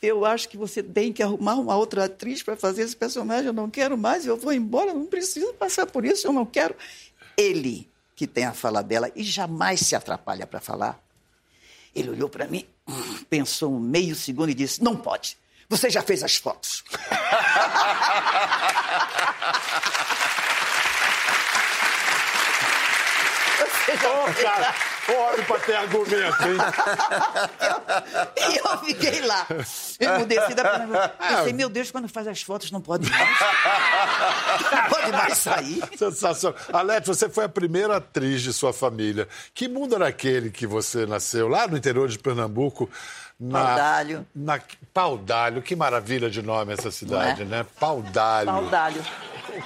eu 0.00 0.24
acho 0.24 0.48
que 0.48 0.56
você 0.56 0.82
tem 0.82 1.12
que 1.12 1.22
arrumar 1.22 1.56
uma 1.56 1.76
outra 1.76 2.06
atriz 2.06 2.42
para 2.42 2.56
fazer 2.56 2.80
esse 2.80 2.96
personagem. 2.96 3.48
Eu 3.48 3.52
não 3.52 3.68
quero 3.68 3.98
mais, 3.98 4.24
eu 4.24 4.38
vou 4.38 4.54
embora, 4.54 4.94
não 4.94 5.04
preciso 5.04 5.52
passar 5.52 5.84
por 5.84 6.06
isso, 6.06 6.26
eu 6.26 6.32
não 6.32 6.46
quero. 6.46 6.74
Ele 7.36 7.86
que 8.18 8.26
tem 8.26 8.44
a 8.44 8.52
fala 8.52 8.82
dela 8.82 9.12
e 9.14 9.22
jamais 9.22 9.78
se 9.78 9.94
atrapalha 9.94 10.44
para 10.44 10.58
falar. 10.58 10.98
Ele 11.94 12.10
olhou 12.10 12.28
para 12.28 12.48
mim, 12.48 12.66
pensou 13.30 13.72
um 13.72 13.78
meio 13.78 14.16
segundo 14.16 14.50
e 14.50 14.54
disse: 14.54 14.82
Não 14.82 14.96
pode. 14.96 15.38
Você 15.68 15.88
já 15.88 16.02
fez 16.02 16.24
as 16.24 16.34
fotos. 16.34 16.82
Ô, 23.88 24.24
oh, 24.28 24.42
cara, 24.42 24.74
Olha 25.08 25.42
para 25.44 25.58
ter 25.60 25.74
argumento, 25.74 26.42
hein? 26.42 26.58
e 28.36 28.58
eu, 28.58 28.64
eu, 28.64 28.78
fiquei 28.78 29.20
lá, 29.22 29.46
emudecida. 29.98 30.62
Pensei, 31.18 31.52
meu 31.52 31.68
Deus, 31.68 31.90
quando 31.90 32.08
faz 32.08 32.28
as 32.28 32.42
fotos 32.42 32.70
não 32.70 32.80
pode 32.80 33.08
mais. 33.08 33.40
Não 34.70 34.88
pode 34.88 35.12
mais 35.12 35.38
sair. 35.38 35.82
Sensacional. 35.96 36.58
Alete, 36.72 37.06
você 37.06 37.28
foi 37.28 37.44
a 37.44 37.48
primeira 37.48 37.96
atriz 37.96 38.42
de 38.42 38.52
sua 38.52 38.72
família. 38.72 39.26
Que 39.54 39.66
mundo 39.66 39.94
era 39.94 40.08
aquele 40.08 40.50
que 40.50 40.66
você 40.66 41.06
nasceu 41.06 41.48
lá 41.48 41.66
no 41.66 41.76
interior 41.76 42.08
de 42.08 42.18
Pernambuco? 42.18 42.90
Na, 43.38 43.64
Paudalho. 43.64 44.26
Na, 44.34 44.60
Paudalho, 44.92 45.62
que 45.62 45.76
maravilha 45.76 46.28
de 46.28 46.42
nome 46.42 46.72
essa 46.72 46.90
cidade, 46.90 47.42
é? 47.42 47.44
né? 47.44 47.66
Paudalho. 47.78 48.46
Paudalho. 48.46 49.04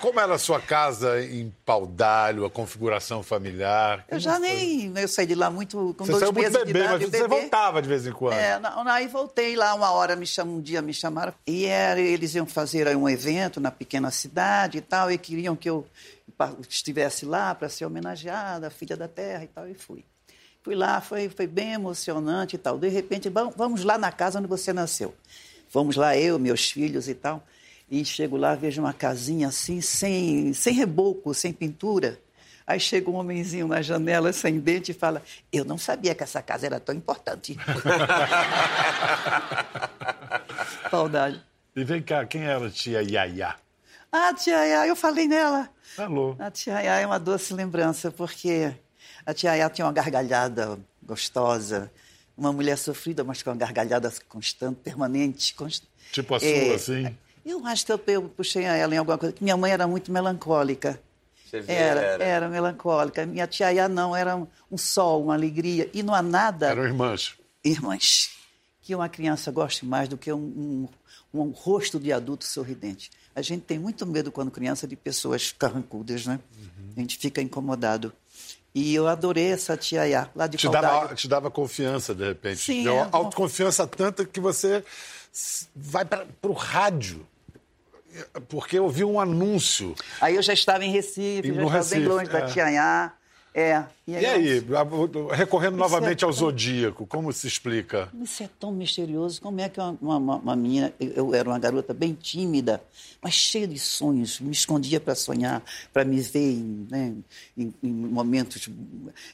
Como 0.01 0.21
era 0.21 0.35
a 0.35 0.39
sua 0.39 0.61
casa 0.61 1.23
em 1.23 1.53
Paudalho, 1.65 2.45
a 2.45 2.51
configuração 2.51 3.23
familiar? 3.23 4.05
eu 4.09 4.19
já 4.19 4.39
nem. 4.39 4.93
Eu 4.97 5.09
saí 5.09 5.27
de 5.27 5.35
lá 5.35 5.51
muito 5.51 5.95
com 5.99 6.05
você 6.05 6.13
dois 6.13 6.33
meses 6.33 6.53
muito 6.53 6.67
bebê, 6.67 6.73
de 6.73 6.85
idade. 6.85 7.07
Mas 7.07 7.11
você 7.11 7.29
voltava 7.29 7.83
de 7.83 7.89
vez 7.89 8.07
em 8.07 8.13
quando. 8.13 8.35
É, 8.35 8.59
não, 8.59 8.87
aí 8.89 9.07
voltei 9.07 9.57
lá 9.57 9.75
uma 9.75 9.91
hora, 9.91 10.17
me 10.17 10.27
chamam, 10.27 10.57
um 10.57 10.61
dia 10.61 10.81
me 10.81 10.95
chamaram. 10.95 11.35
E 11.47 11.67
era, 11.67 12.01
eles 12.01 12.35
iam 12.35 12.47
fazer 12.47 12.95
um 12.97 13.09
evento 13.09 13.61
na 13.61 13.71
pequena 13.71 14.11
cidade 14.11 14.79
e 14.79 14.81
tal, 14.81 15.11
e 15.11 15.19
queriam 15.19 15.57
que 15.57 15.69
eu 15.69 15.87
estivesse 16.69 17.25
lá 17.25 17.55
para 17.55 17.69
ser 17.69 17.85
homenageada, 17.85 18.71
filha 18.71 18.97
da 18.97 19.09
terra 19.09 19.45
e 19.45 19.49
tal, 19.49 19.69
e 19.69 19.75
fui. 19.75 20.05
Fui 20.63 20.75
lá, 20.75 21.01
foi, 21.01 21.29
foi 21.29 21.47
bem 21.47 21.73
emocionante 21.73 22.57
e 22.57 22.59
tal. 22.59 22.79
De 22.79 22.89
repente, 22.89 23.29
vamos 23.57 23.83
lá 23.83 23.99
na 23.99 24.13
casa 24.13 24.39
onde 24.39 24.47
você 24.47 24.73
nasceu. 24.73 25.15
Vamos 25.73 25.97
lá, 25.97 26.17
eu, 26.17 26.39
meus 26.39 26.71
filhos 26.71 27.09
e 27.09 27.15
tal. 27.15 27.43
E 27.91 28.05
chego 28.05 28.37
lá, 28.37 28.55
vejo 28.55 28.81
uma 28.81 28.93
casinha 28.93 29.49
assim, 29.49 29.81
sem, 29.81 30.53
sem 30.53 30.75
reboco, 30.75 31.35
sem 31.35 31.53
pintura. 31.53 32.19
Aí 32.67 32.79
chega 32.79 33.11
um 33.11 33.17
homenzinho 33.17 33.67
na 33.67 33.83
janela, 33.83 34.33
sem 34.33 34.61
dente, 34.61 34.93
e 34.93 34.95
fala: 34.95 35.23
Eu 35.53 35.65
não 35.65 35.77
sabia 35.77 36.15
que 36.15 36.23
essa 36.23 36.41
casa 36.41 36.67
era 36.67 36.79
tão 36.79 36.95
importante. 36.95 37.57
Saudade. 40.91 41.43
E 41.75 41.85
vem 41.85 42.03
cá, 42.03 42.25
quem 42.25 42.45
era 42.45 42.67
a 42.67 42.71
tia 42.71 43.03
Yaya? 43.03 43.57
Ah, 44.13 44.33
tia 44.33 44.65
Yaya, 44.65 44.87
eu 44.87 44.95
falei 44.95 45.27
nela. 45.27 45.69
Falou. 45.97 46.37
A 46.39 46.51
tia 46.51 46.81
Yaya 46.81 47.01
é 47.01 47.07
uma 47.07 47.19
doce 47.19 47.53
lembrança, 47.53 48.11
porque 48.11 48.73
a 49.25 49.35
tia 49.35 49.51
Yaya 49.53 49.71
tinha 49.71 49.87
uma 49.87 49.93
gargalhada 49.93 50.79
gostosa, 51.03 51.91
uma 52.37 52.53
mulher 52.53 52.77
sofrida, 52.77 53.23
mas 53.25 53.43
com 53.43 53.51
uma 53.51 53.57
gargalhada 53.57 54.13
constante, 54.29 54.81
permanente. 54.83 55.55
Const... 55.55 55.85
Tipo 56.13 56.35
a 56.35 56.41
sua, 56.41 56.49
é, 56.49 56.75
assim? 56.75 57.17
Eu 57.45 57.65
acho 57.67 57.85
que 57.87 57.93
eu, 57.93 58.01
eu 58.07 58.23
puxei 58.29 58.67
a 58.67 58.77
ela 58.77 58.95
em 58.95 58.99
alguma 58.99 59.19
coisa. 59.19 59.35
Minha 59.41 59.57
mãe 59.57 59.73
era 59.73 59.87
muito 59.87 60.13
melancólica. 60.13 61.01
Era, 61.53 62.01
era, 62.01 62.25
era 62.25 62.49
melancólica. 62.49 63.27
Minha 63.27 63.47
tia 63.47 63.73
Iá 63.73 63.89
não, 63.89 64.17
era 64.17 64.37
um, 64.37 64.47
um, 64.71 64.79
sol, 64.79 65.25
uma 65.25 65.35
alegria. 65.35 65.91
E 65.93 66.03
não 66.03 66.15
há 66.15 66.23
nada. 66.23 66.69
Eram 66.69 66.85
irmãs. 66.85 67.35
Irmãs. 67.63 68.31
Que 68.81 68.95
uma 68.95 69.09
criança 69.09 69.51
goste 69.51 69.85
mais 69.85 70.09
do 70.09 70.17
que 70.17 70.33
um, 70.33 70.89
um, 71.33 71.41
um 71.41 71.51
rosto 71.51 72.01
de 72.01 72.13
adulto 72.13 72.45
sorridente. 72.45 73.11
A 73.35 73.43
gente 73.43 73.63
tem 73.63 73.79
muito 73.79 74.07
medo 74.07 74.33
quando 74.33 74.51
criança 74.51 74.87
de 74.87 74.97
pessoas 74.97 75.53
carrancudas, 75.53 76.27
né? 76.27 76.41
Uhum. 76.59 76.93
A 76.97 77.01
gente 77.01 77.19
fica 77.19 77.41
incomodado. 77.41 78.13
E 78.75 78.95
eu 78.95 79.07
adorei 79.07 79.53
essa 79.53 79.77
tia 79.77 80.07
Iá, 80.09 80.29
lá 80.35 80.47
de 80.47 80.57
te 80.57 80.69
dava, 80.69 81.15
te 81.15 81.29
dava 81.29 81.51
confiança, 81.51 82.15
de 82.15 82.27
repente. 82.27 82.59
Sim. 82.59 82.85
Deu 82.85 82.97
é, 82.97 83.09
autoconfiança 83.13 83.87
tanta 83.87 84.25
que 84.25 84.41
você 84.41 84.83
vai 85.75 86.05
para 86.05 86.27
o 86.43 86.53
rádio. 86.53 87.27
Porque 88.49 88.79
eu 88.79 88.89
vi 88.89 89.05
um 89.05 89.19
anúncio. 89.19 89.95
Aí 90.21 90.37
eu 90.37 90.43
já 90.43 90.53
estava 90.53 90.85
em 90.85 90.91
Recife, 90.91 91.49
E 91.49 91.55
já 91.55 91.63
estava 91.63 91.77
Recife, 91.77 92.01
bem 92.01 92.09
longe 92.09 92.29
é. 92.29 92.33
da 92.33 92.47
tia 92.47 92.71
Iá. 92.71 93.13
É. 93.55 93.85
E 94.05 94.17
aí, 94.17 94.61
recorrendo 95.33 95.75
Isso 95.75 95.83
novamente 95.83 96.25
é 96.25 96.27
ao 96.27 96.33
tão- 96.33 96.41
zodíaco, 96.41 97.07
como 97.07 97.33
se 97.33 97.47
explica? 97.47 98.09
Isso 98.21 98.43
é 98.43 98.49
tão 98.59 98.73
misterioso. 98.73 99.41
Como 99.41 99.61
é 99.61 99.69
que 99.69 99.79
uma, 99.79 99.97
uma, 100.17 100.37
uma 100.37 100.57
menina. 100.57 100.93
Eu 100.99 101.33
era 101.33 101.49
uma 101.49 101.59
garota 101.59 101.95
bem 101.95 102.13
tímida, 102.21 102.83
mas 103.23 103.35
cheia 103.35 103.67
de 103.67 103.79
sonhos. 103.79 104.41
Me 104.41 104.51
escondia 104.51 104.99
para 104.99 105.15
sonhar, 105.15 105.63
para 105.93 106.05
me 106.05 106.21
ver 106.21 106.53
em, 106.53 106.87
né, 106.91 107.15
em, 107.57 107.73
em 107.81 107.93
momentos 107.93 108.69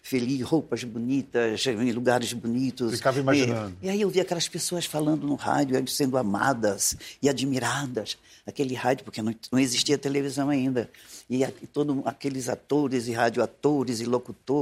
felizes, 0.02 0.46
roupas 0.46 0.85
bonitas, 0.85 1.66
em 1.66 1.90
lugares 1.92 2.35
bonitos. 2.35 2.92
Ficava 2.94 3.20
imaginando. 3.20 3.74
E, 3.81 3.87
e 3.87 3.90
aí 3.90 4.00
eu 4.02 4.11
via 4.11 4.20
aquelas 4.22 4.48
pessoas 4.48 4.85
falando 4.85 5.26
no 5.26 5.35
rádio, 5.35 5.83
sendo 5.88 6.18
amadas 6.18 6.94
e 7.22 7.28
admiradas. 7.28 8.18
Aquele 8.46 8.74
rádio, 8.74 9.04
porque 9.04 9.22
não, 9.22 9.35
não 9.50 9.59
existia 9.59 9.96
televisão 9.96 10.50
ainda. 10.50 10.90
E, 11.28 11.42
e 11.42 11.66
todos 11.72 11.96
aqueles 12.07 12.48
atores 12.48 13.07
e 13.09 13.12
radioatores 13.12 14.00
e 14.00 14.04
locutores, 14.04 14.58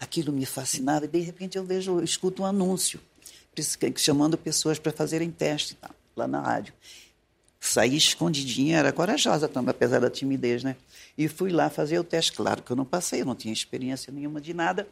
aquilo 0.00 0.32
me 0.32 0.46
fascinava. 0.46 1.04
E 1.04 1.08
de 1.08 1.20
repente 1.20 1.58
eu 1.58 1.64
vejo, 1.64 1.98
eu 1.98 2.04
escuto 2.04 2.42
um 2.42 2.46
anúncio 2.46 3.00
chamando 3.96 4.36
pessoas 4.36 4.78
para 4.78 4.92
fazerem 4.92 5.30
teste 5.30 5.74
tal, 5.74 5.90
lá 6.16 6.26
na 6.26 6.40
rádio. 6.40 6.74
Saí 7.60 7.96
escondidinha, 7.96 8.78
era 8.78 8.92
corajosa 8.92 9.48
também, 9.48 9.70
apesar 9.70 10.00
da 10.00 10.10
timidez, 10.10 10.62
né? 10.62 10.76
E 11.16 11.28
fui 11.28 11.50
lá 11.50 11.70
fazer 11.70 11.98
o 11.98 12.04
teste. 12.04 12.32
Claro 12.32 12.62
que 12.62 12.70
eu 12.70 12.76
não 12.76 12.84
passei, 12.84 13.22
eu 13.22 13.26
não 13.26 13.34
tinha 13.34 13.52
experiência 13.52 14.12
nenhuma 14.12 14.40
de 14.40 14.52
nada, 14.52 14.86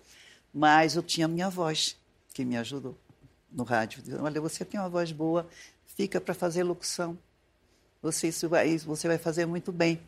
mas 0.54 0.96
eu 0.96 1.02
tinha 1.02 1.28
minha 1.28 1.50
voz, 1.50 1.96
que 2.32 2.44
me 2.44 2.56
ajudou 2.56 2.96
no 3.50 3.62
rádio. 3.62 4.02
Olha, 4.20 4.40
você 4.40 4.64
tem 4.64 4.80
uma 4.80 4.88
voz 4.88 5.12
boa, 5.12 5.46
fica 5.96 6.20
para 6.20 6.32
fazer 6.32 6.62
locução. 6.62 7.18
Você, 8.00 8.28
isso 8.28 8.48
vai, 8.48 8.78
você 8.78 9.06
vai 9.06 9.18
fazer 9.18 9.44
muito 9.44 9.70
bem. 9.70 10.00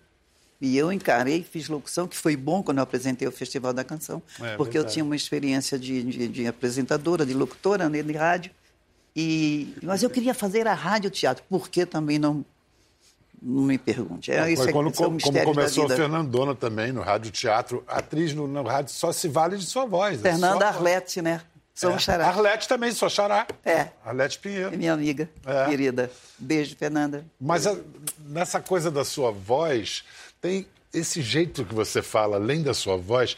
E 0.61 0.77
eu 0.79 0.91
encarei, 0.93 1.43
fiz 1.43 1.69
locução, 1.69 2.07
que 2.07 2.17
foi 2.17 2.37
bom 2.37 2.63
quando 2.63 2.79
eu 2.79 2.85
apresentei 2.85 3.27
o 3.29 3.33
Festival 3.33 3.73
da 3.73 3.85
Canção, 3.85 4.23
É, 4.41 4.57
porque 4.57 4.79
eu 4.79 4.83
verdade. 4.83 4.93
tinha 4.95 5.05
uma 5.05 5.17
experiência 5.17 5.79
de, 5.79 6.03
de, 6.03 6.29
de 6.29 6.47
apresentadora, 6.47 7.27
de 7.27 7.35
locutora 7.35 7.89
né, 7.89 8.03
de 8.03 8.13
rádio. 8.13 8.51
E, 9.17 9.75
mas 9.83 10.03
eu 10.03 10.11
queria 10.11 10.33
fazer 10.35 10.67
a 10.67 10.75
rádio 10.75 11.11
teatro, 11.11 11.45
por 11.49 11.69
que 11.69 11.85
também 11.85 12.19
não, 12.19 12.45
não 13.43 13.63
me 13.63 13.79
pergunte. 13.79 14.33
É, 14.33 14.51
isso 14.51 14.69
é, 14.69 14.73
quando, 14.73 14.87
é 14.87 14.89
um 14.89 14.93
como 14.93 15.11
mistério 15.13 15.45
começou 15.53 15.85
a. 15.87 15.89
Fernandona 15.91 16.55
também, 16.55 16.93
no 16.93 17.03
rádio 17.03 17.31
teatro. 17.31 17.85
Atriz 17.87 18.33
no, 18.35 18.47
no 18.49 18.63
rádio 18.63 18.93
só 18.93 19.13
se 19.13 19.29
vale 19.29 19.57
de 19.57 19.67
sua 19.67 19.85
voz. 19.85 20.19
é 20.19 20.23
Fernanda 20.31 20.61
só- 20.61 20.67
Arlete, 20.79 21.21
né? 21.23 21.41
Sou 21.75 21.91
um 21.91 21.97
É. 21.97 21.99
xará. 21.99 22.27
Arlete 22.29 22.69
também, 22.69 22.93
só 22.93 23.09
xará. 23.09 23.47
É. 23.65 23.89
Arlete 24.05 24.39
É 24.39 24.41
Pinheiro. 24.41 24.79
minha 24.79 24.93
amiga, 24.93 25.29
É. 25.45 25.67
querida. 25.67 26.11
Beijo, 26.39 26.75
Fernanda. 26.77 27.25
Mas 27.41 27.67
a- 27.67 27.77
nessa 28.27 28.61
coisa 28.61 28.91
da 28.91 29.05
sua 29.05 29.31
voz, 29.33 30.05
tem 30.45 30.67
esse 30.93 31.23
jeito 31.23 31.65
que 31.65 31.75
você 31.75 32.03
fala, 32.03 32.37
além 32.37 32.63
da 32.63 32.75
sua 32.75 32.99
voz, 32.99 33.35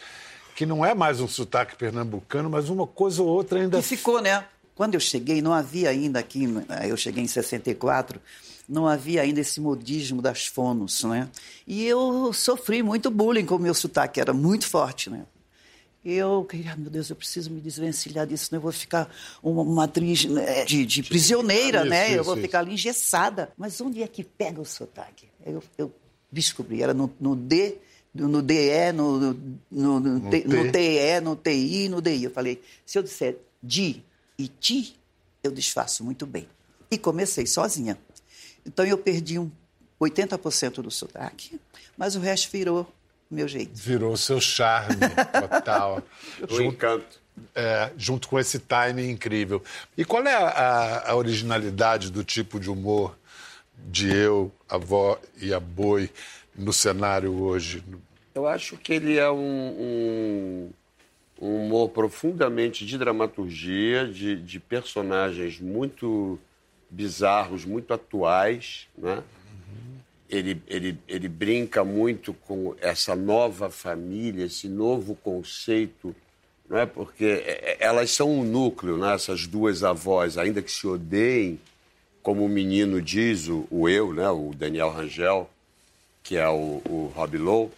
que 0.56 0.66
não 0.66 0.84
é 0.84 0.92
mais 0.92 1.20
um 1.20 1.28
sotaque 1.28 1.76
pernambucano, 1.76 2.50
mas 2.50 2.68
uma 2.68 2.84
coisa 2.84 3.22
ou 3.22 3.28
outra 3.28 3.60
ainda. 3.60 3.78
E 3.78 3.82
ficou, 3.82 4.20
né? 4.20 4.44
Quando 4.74 4.94
eu 4.94 5.00
cheguei, 5.00 5.40
não 5.40 5.52
havia 5.52 5.88
ainda 5.88 6.18
aqui, 6.18 6.46
eh, 6.68 6.90
eu 6.90 6.96
cheguei 6.96 7.22
em 7.22 7.28
64, 7.28 8.20
não 8.68 8.88
havia 8.88 9.22
ainda 9.22 9.40
esse 9.40 9.60
modismo 9.60 10.20
das 10.20 10.46
fonos, 10.46 11.04
né? 11.04 11.28
E 11.64 11.86
eu 11.86 12.32
sofri 12.32 12.82
muito 12.82 13.08
bullying 13.08 13.46
com 13.46 13.54
o 13.54 13.60
meu 13.60 13.72
sotaque, 13.72 14.20
era 14.20 14.32
muito 14.34 14.66
forte, 14.66 15.08
né? 15.08 15.24
Eu 16.04 16.44
queria, 16.44 16.72
ah, 16.72 16.76
meu 16.76 16.90
Deus, 16.90 17.08
eu 17.08 17.16
preciso 17.16 17.52
me 17.52 17.60
desvencilhar 17.60 18.26
disso, 18.26 18.46
senão 18.46 18.58
eu 18.58 18.62
vou 18.62 18.72
ficar 18.72 19.08
uma, 19.40 19.62
uma 19.62 19.84
atriz 19.84 20.24
né, 20.24 20.64
de, 20.64 20.84
de 20.84 21.04
prisioneira, 21.04 21.80
Isso, 21.82 21.88
né? 21.88 22.10
eu 22.10 22.14
isso, 22.16 22.24
vou 22.24 22.34
isso. 22.34 22.42
ficar 22.42 22.60
ali 22.60 22.74
engessada. 22.74 23.52
Mas 23.56 23.80
onde 23.80 24.02
é 24.02 24.08
que 24.08 24.24
pega 24.24 24.60
o 24.60 24.64
sotaque? 24.64 25.28
Eu, 25.44 25.62
eu 25.78 25.92
descobri, 26.30 26.82
era 26.82 26.92
no, 26.94 27.12
no 27.20 27.34
D, 27.36 27.76
no 28.14 28.40
DE, 28.42 28.92
no, 28.94 29.18
no, 29.20 29.34
no, 29.70 30.00
no, 30.00 30.30
T- 30.30 30.40
T. 30.42 30.48
no 30.48 30.72
TE, 30.72 31.20
no 31.22 31.36
TI, 31.36 31.88
no 31.88 32.00
DI. 32.02 32.24
Eu 32.24 32.30
falei, 32.30 32.62
se 32.84 32.98
eu 32.98 33.02
disser 33.02 33.36
di 33.62 34.02
e 34.38 34.48
ti, 34.48 34.96
eu 35.42 35.50
desfaço 35.50 36.02
muito 36.04 36.26
bem. 36.26 36.48
E 36.90 36.96
comecei 36.96 37.46
sozinha. 37.46 37.98
Então 38.64 38.84
eu 38.86 38.96
perdi 38.98 39.38
um 39.38 39.50
80% 40.00 40.82
do 40.82 40.90
sotaque, 40.90 41.60
mas 41.96 42.16
o 42.16 42.20
resto 42.20 42.50
virou 42.52 42.90
o 43.30 43.34
meu 43.34 43.46
jeito. 43.48 43.72
Virou 43.74 44.12
o 44.12 44.16
seu 44.18 44.40
charme 44.40 44.96
total. 45.50 46.02
O 46.42 46.54
junto, 46.54 46.62
encanto. 46.74 47.20
é, 47.54 47.90
junto 47.96 48.28
com 48.28 48.38
esse 48.38 48.58
timing 48.58 49.10
incrível. 49.10 49.62
E 49.96 50.04
qual 50.04 50.24
é 50.26 50.34
a- 50.34 51.04
a 51.10 51.14
originalidade 51.16 52.10
do 52.10 52.22
tipo 52.24 52.58
de 52.60 52.70
humor 52.70 53.16
de 53.76 54.14
eu, 54.14 54.52
avó 54.68 55.18
e 55.40 55.52
a 55.52 55.60
boi 55.60 56.10
no 56.54 56.72
cenário 56.72 57.32
hoje? 57.32 57.82
Eu 58.34 58.46
acho 58.46 58.76
que 58.76 58.92
ele 58.92 59.16
é 59.18 59.30
um, 59.30 59.38
um, 59.38 60.70
um 61.40 61.64
humor 61.64 61.88
profundamente 61.90 62.84
de 62.84 62.98
dramaturgia, 62.98 64.06
de, 64.06 64.36
de 64.36 64.60
personagens 64.60 65.60
muito 65.60 66.38
bizarros, 66.90 67.64
muito 67.64 67.92
atuais, 67.92 68.88
né? 68.96 69.22
Ele, 70.28 70.60
ele, 70.66 70.98
ele 71.06 71.28
brinca 71.28 71.84
muito 71.84 72.34
com 72.34 72.74
essa 72.80 73.14
nova 73.14 73.70
família, 73.70 74.46
esse 74.46 74.68
novo 74.68 75.14
conceito, 75.14 76.14
não 76.68 76.78
é? 76.78 76.84
Porque 76.84 77.24
é, 77.24 77.38
é, 77.72 77.76
elas 77.80 78.10
são 78.10 78.40
um 78.40 78.42
núcleo, 78.42 78.98
né? 78.98 79.14
essas 79.14 79.46
duas 79.46 79.84
avós, 79.84 80.36
ainda 80.36 80.60
que 80.60 80.70
se 80.70 80.86
odeiem, 80.86 81.60
como 82.26 82.44
o 82.44 82.48
menino 82.48 83.00
diz, 83.00 83.46
o, 83.46 83.68
o 83.70 83.88
eu, 83.88 84.12
né? 84.12 84.28
o 84.28 84.52
Daniel 84.52 84.90
Rangel, 84.90 85.48
que 86.24 86.36
é 86.36 86.48
o, 86.48 86.82
o 86.84 87.12
Rob 87.14 87.38
Lowe, 87.38 87.70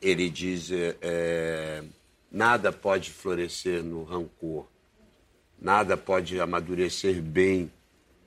ele 0.00 0.30
diz: 0.30 0.70
é, 0.72 0.96
é, 1.02 1.84
nada 2.32 2.72
pode 2.72 3.10
florescer 3.10 3.84
no 3.84 4.02
rancor, 4.02 4.64
nada 5.60 5.94
pode 5.94 6.40
amadurecer 6.40 7.20
bem 7.20 7.70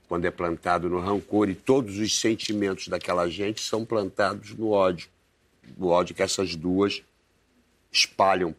quando 0.08 0.26
é 0.26 0.30
plantado 0.30 0.88
no 0.88 1.00
rancor, 1.00 1.50
e 1.50 1.56
todos 1.56 1.98
os 1.98 2.20
sentimentos 2.20 2.88
daquela 2.88 3.28
gente 3.28 3.60
são 3.60 3.84
plantados 3.84 4.54
no 4.54 4.70
ódio. 4.70 5.10
O 5.80 5.88
ódio 5.88 6.14
que 6.14 6.22
essas 6.22 6.56
duas 6.56 7.02
espalham 7.92 8.54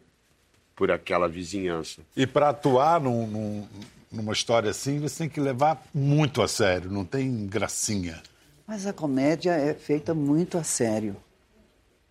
por 0.75 0.91
aquela 0.91 1.29
vizinhança. 1.29 2.01
E 2.17 2.27
para 2.27 2.49
atuar 2.49 2.99
num- 2.99 3.27
num- 3.27 3.67
numa 4.13 4.31
história 4.33 4.69
assim, 4.69 4.99
você 4.99 5.19
tem 5.19 5.29
que 5.29 5.39
levar 5.39 5.83
muito 5.93 6.41
a 6.41 6.47
sério, 6.47 6.89
não 6.91 7.03
tem 7.03 7.45
gracinha. 7.47 8.21
Mas 8.67 8.85
a 8.87 8.93
comédia 8.93 9.51
é 9.51 9.73
feita 9.73 10.13
muito 10.13 10.57
a 10.57 10.63
sério. 10.63 11.15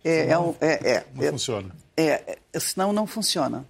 É, 0.03 0.27
é, 0.31 0.37
um- 0.37 0.53
é, 0.59 0.91
é, 0.91 1.05
Não 1.15 1.23
é, 1.23 1.31
funciona. 1.31 1.75
é, 1.95 2.37
é, 2.53 2.59
senão 2.59 2.91
não 2.93 3.07
funciona. 3.07 3.65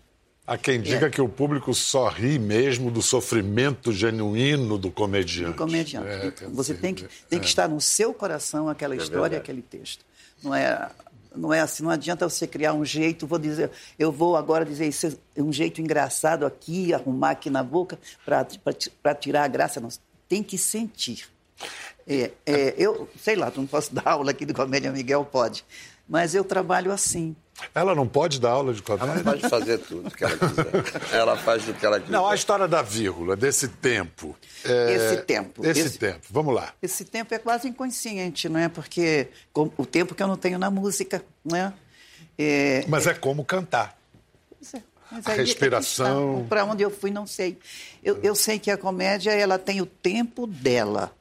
Há 0.46 0.58
quem 0.58 0.82
diga 0.82 1.10
que 1.10 1.22
o 1.22 1.30
público 1.30 1.74
só 1.74 2.10
ri 2.10 2.38
mesmo 2.38 2.92
do 2.92 3.02
sofrimento 3.02 3.94
genuíno 3.94 4.78
do 4.78 4.92
comediante. 4.92 5.52
do 5.54 5.58
comediante. 5.58 6.08
É, 6.08 6.26
Então, 6.26 6.50
você 6.50 6.74
tem 6.74 6.94
que, 6.94 7.08
tem 7.30 7.40
que 7.40 7.46
estar 7.46 7.70
no 7.70 7.80
seu 7.80 8.14
coração 8.14 8.68
aquela 8.68 8.94
história, 8.96 9.22
verdade. 9.22 9.42
aquele 9.42 9.62
texto. 9.62 10.04
Não 10.44 10.54
é, 10.54 10.90
não 11.36 11.54
é 11.54 11.60
assim, 11.60 11.84
não 11.84 11.92
adianta 11.92 12.28
você 12.28 12.48
criar 12.48 12.74
um 12.74 12.86
jeito, 12.86 13.28
vou 13.28 13.40
dizer, 13.40 13.72
eu 13.98 14.12
vou 14.12 14.36
agora 14.36 14.66
dizer 14.66 14.88
isso, 14.88 15.20
é 15.36 15.42
um 15.42 15.52
jeito 15.52 15.82
engraçado 15.82 16.46
aqui, 16.46 16.94
arrumar 16.94 17.32
aqui 17.32 17.50
na 17.50 17.64
boca 17.64 18.00
para 18.26 19.16
tirar 19.16 19.44
a 19.44 19.48
graça. 19.48 19.80
Não, 19.80 19.90
tem 20.28 20.44
que 20.44 20.58
sentir. 20.58 21.28
É, 22.08 22.32
é, 22.46 22.76
eu, 22.78 23.08
sei 23.18 23.36
lá, 23.36 23.52
não 23.56 23.66
posso 23.66 23.94
dar 23.96 24.08
aula 24.08 24.32
aqui 24.32 24.46
do 24.46 24.54
Comédia 24.54 24.92
Miguel, 24.92 25.26
pode. 25.26 25.66
Mas 26.08 26.36
eu 26.36 26.44
trabalho 26.44 26.92
assim. 26.92 27.36
Ela 27.74 27.94
não 27.96 28.08
pode 28.08 28.40
dar 28.40 28.52
aula 28.52 28.74
de 28.74 28.82
Ela 28.88 28.98
comédia? 29.00 29.24
pode 29.24 29.50
fazer 29.50 29.78
tudo 29.80 30.10
que 30.12 30.24
ela 30.24 30.38
quiser. 30.38 31.14
Ela 31.16 31.38
faz 31.38 31.64
do 31.64 31.74
que 31.74 31.86
ela 31.86 32.00
quiser. 32.00 32.12
Não, 32.12 32.28
a 32.28 32.36
história 32.36 32.68
da 32.68 32.82
vírgula, 32.82 33.36
desse 33.36 33.68
tempo. 33.68 34.36
é, 34.66 34.94
Esse 34.94 35.18
tempo, 35.24 35.66
Esse, 35.66 35.80
esse- 35.82 35.98
tempo, 36.00 36.22
vamos 36.30 36.54
lá. 36.56 36.74
Esse 36.82 37.04
tempo 37.06 37.34
é 37.34 37.40
quase 37.40 37.68
inconsciente, 37.68 38.48
não 38.50 38.60
é? 38.60 38.70
Porque 38.70 39.28
com- 39.52 39.72
o 39.78 39.86
tempo 39.86 40.14
que 40.16 40.22
eu 40.24 40.28
não 40.28 40.38
tenho 40.38 40.58
na 40.60 40.70
música, 40.72 41.24
né? 41.46 41.74
É, 42.38 42.84
Mas 42.88 43.06
é 43.08 43.14
como 43.14 43.44
cantar. 43.46 43.98
Pois 44.60 44.74
é, 44.74 44.82
mas 45.12 45.28
aí 45.28 45.34
é 45.36 45.38
respiração. 45.42 46.46
Para 46.50 46.66
onde 46.66 46.82
eu 46.84 46.90
fui, 46.90 47.12
não 47.12 47.28
sei. 47.28 47.58
Eu, 48.04 48.20
eu 48.24 48.34
sei 48.36 48.58
que 48.60 48.72
a 48.72 48.78
comédia 48.78 49.32
ela 49.32 49.60
tem 49.60 49.82
o 49.82 49.86
tempo 49.86 50.48
dela. 50.48 51.12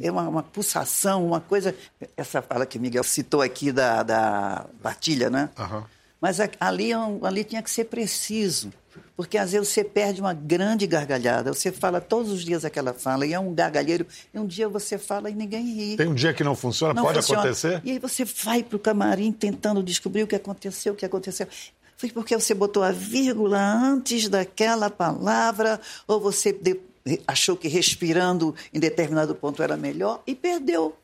É 0.00 0.10
uma, 0.10 0.28
uma 0.28 0.42
pulsação, 0.42 1.26
uma 1.26 1.40
coisa. 1.40 1.74
Essa 2.16 2.42
fala 2.42 2.66
que 2.66 2.78
o 2.78 2.80
Miguel 2.80 3.04
citou 3.04 3.42
aqui 3.42 3.72
da, 3.72 4.02
da 4.02 4.66
partilha, 4.82 5.30
né? 5.30 5.50
Aham. 5.58 5.84
Mas 6.20 6.38
ali, 6.60 6.92
é 6.92 6.96
ali 7.22 7.44
tinha 7.44 7.62
que 7.62 7.70
ser 7.70 7.84
preciso. 7.84 8.70
Porque 9.16 9.36
às 9.38 9.52
vezes 9.52 9.68
você 9.68 9.84
perde 9.84 10.20
uma 10.20 10.32
grande 10.32 10.86
gargalhada. 10.86 11.52
Você 11.52 11.70
fala 11.70 12.00
todos 12.00 12.30
os 12.30 12.44
dias 12.44 12.64
aquela 12.64 12.92
fala 12.92 13.26
e 13.26 13.32
é 13.32 13.38
um 13.38 13.54
gargalheiro. 13.54 14.06
E 14.32 14.38
um 14.38 14.46
dia 14.46 14.68
você 14.68 14.98
fala 14.98 15.30
e 15.30 15.34
ninguém 15.34 15.74
ri. 15.74 15.96
Tem 15.96 16.08
um 16.08 16.14
dia 16.14 16.32
que 16.32 16.42
não 16.42 16.54
funciona, 16.54 16.94
Não 16.94 17.02
pode 17.02 17.18
funciona. 17.18 17.42
acontecer? 17.42 17.80
E 17.84 17.92
aí 17.92 17.98
você 17.98 18.24
vai 18.24 18.62
para 18.62 18.76
o 18.76 18.78
camarim 18.78 19.32
tentando 19.32 19.82
descobrir 19.82 20.22
o 20.22 20.26
que 20.26 20.34
aconteceu, 20.34 20.92
o 20.92 20.96
que 20.96 21.04
aconteceu. 21.04 21.46
Foi 21.96 22.10
porque 22.10 22.34
você 22.34 22.54
botou 22.54 22.82
a 22.82 22.92
vírgula 22.92 23.58
antes 23.58 24.26
daquela 24.26 24.88
palavra, 24.88 25.78
ou 26.08 26.18
você 26.18 26.50
achou 27.26 27.56
que 27.56 27.68
respirando 27.68 28.54
em 28.72 28.78
determinado 28.78 29.34
ponto 29.34 29.62
era 29.62 29.76
melhor 29.76 30.22
e 30.26 30.34
perdeu. 30.34 30.96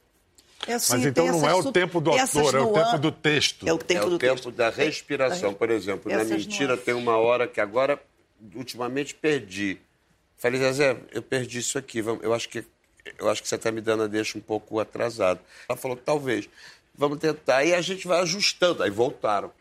É 0.67 0.75
assim, 0.75 0.95
Mas 0.95 1.07
então 1.07 1.27
não 1.27 1.49
é 1.49 1.55
o 1.55 1.71
tempo 1.71 2.01
do 2.01 2.13
ator, 2.13 2.55
é 2.55 2.61
o 2.61 2.73
tempo 2.73 2.99
do 2.99 3.13
texto. 3.13 3.69
É 3.69 3.73
o 3.73 3.79
tempo 3.79 4.05
é 4.05 4.07
o 4.07 4.11
do 4.11 4.19
tempo 4.19 4.35
texto. 4.35 4.51
da 4.51 4.71
respiração. 4.71 5.55
Por 5.55 5.71
exemplo, 5.71 6.11
na 6.11 6.19
Essas 6.19 6.45
mentira 6.45 6.69
nuances. 6.69 6.85
tem 6.85 6.95
uma 6.95 7.17
hora 7.17 7.47
que 7.47 7.61
agora, 7.61 8.01
ultimamente, 8.55 9.15
perdi. 9.15 9.79
Falei, 10.39 10.61
Zezé, 10.61 10.97
eu 11.13 11.23
perdi 11.23 11.59
isso 11.59 11.79
aqui. 11.79 11.99
Eu 11.99 12.35
acho 12.35 12.49
que, 12.49 12.65
eu 13.19 13.29
acho 13.29 13.43
que 13.43 13.49
você 13.49 13.55
está 13.55 13.71
me 13.71 13.81
dando 13.81 14.05
a 14.05 14.07
deixa 14.07 14.37
um 14.37 14.41
pouco 14.41 14.81
atrasado. 14.81 15.41
Ela 15.69 15.77
falou, 15.77 15.97
talvez. 15.97 16.49
Vamos 16.95 17.19
tentar. 17.19 17.65
E 17.65 17.75
a 17.75 17.81
gente 17.81 18.09
vai 18.09 18.21
ajustando. 18.21 18.83
Aí 18.83 18.91
voltaram. 18.91 19.53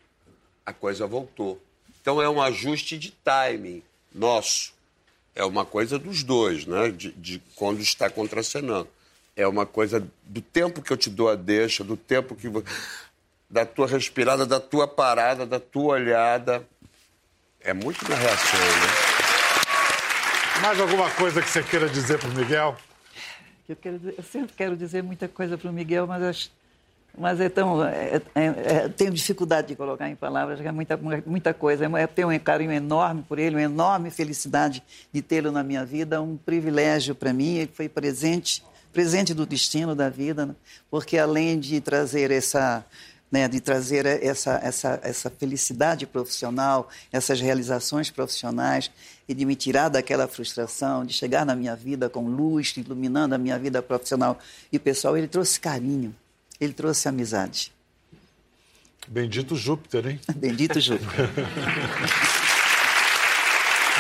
A 0.66 0.74
coisa 0.74 1.06
voltou. 1.06 1.62
Então 2.02 2.22
é 2.22 2.30
um 2.30 2.42
ajuste 2.42 2.98
de 2.98 3.12
timing 3.12 3.84
nosso. 4.14 4.75
É 5.36 5.44
uma 5.44 5.66
coisa 5.66 6.00
dos 6.00 6.24
dois, 6.24 6.66
né? 6.66 6.90
De, 6.90 7.12
de 7.12 7.42
quando 7.56 7.82
está 7.82 8.10
contracenando. 8.10 8.88
É 9.36 9.46
uma 9.46 9.66
coisa 9.66 10.08
do 10.24 10.42
tempo 10.42 10.82
que 10.82 10.92
eu 10.92 10.98
te 10.98 11.10
dou 11.10 11.30
a 11.30 11.36
deixa, 11.36 11.84
do 11.84 11.98
tempo 11.98 12.36
que. 12.36 12.48
da 13.50 13.66
tua 13.66 13.86
respirada, 13.88 14.46
da 14.46 14.60
tua 14.62 14.88
parada, 14.88 15.46
da 15.46 15.60
tua 15.60 15.96
olhada. 15.96 16.66
É 17.60 17.74
muito 17.74 18.08
na 18.10 18.16
reação, 18.16 18.60
né? 18.60 20.62
Mais 20.62 20.80
alguma 20.80 21.10
coisa 21.12 21.42
que 21.42 21.50
você 21.50 21.62
queira 21.64 21.90
dizer 21.90 22.18
pro 22.18 22.30
Miguel? 22.30 22.78
Eu, 23.68 23.76
quero 23.76 24.00
dizer- 24.00 24.16
eu 24.18 24.24
sempre 24.24 24.54
quero 24.56 24.78
dizer 24.78 25.04
muita 25.04 25.28
coisa 25.28 25.58
para 25.58 25.70
o 25.70 25.74
Miguel, 25.74 26.08
mas, 26.08 26.24
acho- 26.24 26.52
mas 27.18 27.40
é 27.40 27.50
tão. 27.50 27.84
é- 27.86 28.22
é- 28.34 28.44
é- 28.46 28.90
tenho 28.90 29.12
dificuldade 29.12 29.68
de 29.70 29.76
colocar 29.76 30.10
em 30.10 30.16
palavras, 30.16 30.60
é 30.60 30.72
muita, 30.72 31.00
muita 31.26 31.54
coisa. 31.54 31.86
Eu 31.86 32.08
tenho 32.08 32.30
um 32.30 32.40
carinho 32.40 32.72
enorme 32.72 33.24
por 33.28 33.40
ele, 33.40 33.56
uma 33.56 33.62
enorme 33.62 34.10
felicidade 34.10 34.84
de 35.12 35.22
tê-lo 35.22 35.52
na 35.52 35.64
minha 35.64 35.86
vida, 35.86 36.22
um 36.22 36.38
privilégio 36.38 37.16
para 37.16 37.32
mim. 37.34 37.56
Ele 37.56 37.72
foi 37.74 37.88
presente, 37.90 38.64
presente 38.92 39.34
do 39.34 39.46
destino 39.46 39.96
da 39.96 40.10
vida, 40.10 40.46
né? 40.46 40.56
porque 40.90 41.18
além 41.18 41.60
de 41.60 41.80
trazer 41.82 42.32
essa. 42.32 42.86
né, 43.32 43.48
de 43.50 43.60
trazer 43.60 44.06
essa, 44.06 44.62
essa, 44.64 45.00
essa 45.04 45.30
felicidade 45.30 46.06
profissional, 46.06 46.88
essas 47.12 47.42
realizações 47.42 48.10
profissionais 48.10 48.90
e 49.28 49.34
de 49.34 49.44
me 49.46 49.56
tirar 49.56 49.90
daquela 49.90 50.26
frustração, 50.28 51.04
de 51.04 51.12
chegar 51.12 51.46
na 51.46 51.54
minha 51.56 51.76
vida 51.76 52.08
com 52.08 52.28
luz, 52.30 52.74
iluminando 52.78 53.36
a 53.36 53.38
minha 53.38 53.58
vida 53.60 53.82
profissional 53.82 54.38
e 54.72 54.80
pessoal, 54.80 55.18
ele 55.18 55.28
trouxe 55.28 55.60
carinho, 55.60 56.16
ele 56.60 56.74
trouxe 56.74 57.08
amizade. 57.08 57.74
Bendito 59.08 59.56
Júpiter, 59.56 60.08
hein? 60.08 60.20
Bendito 60.36 60.80
Júlio. 60.80 61.06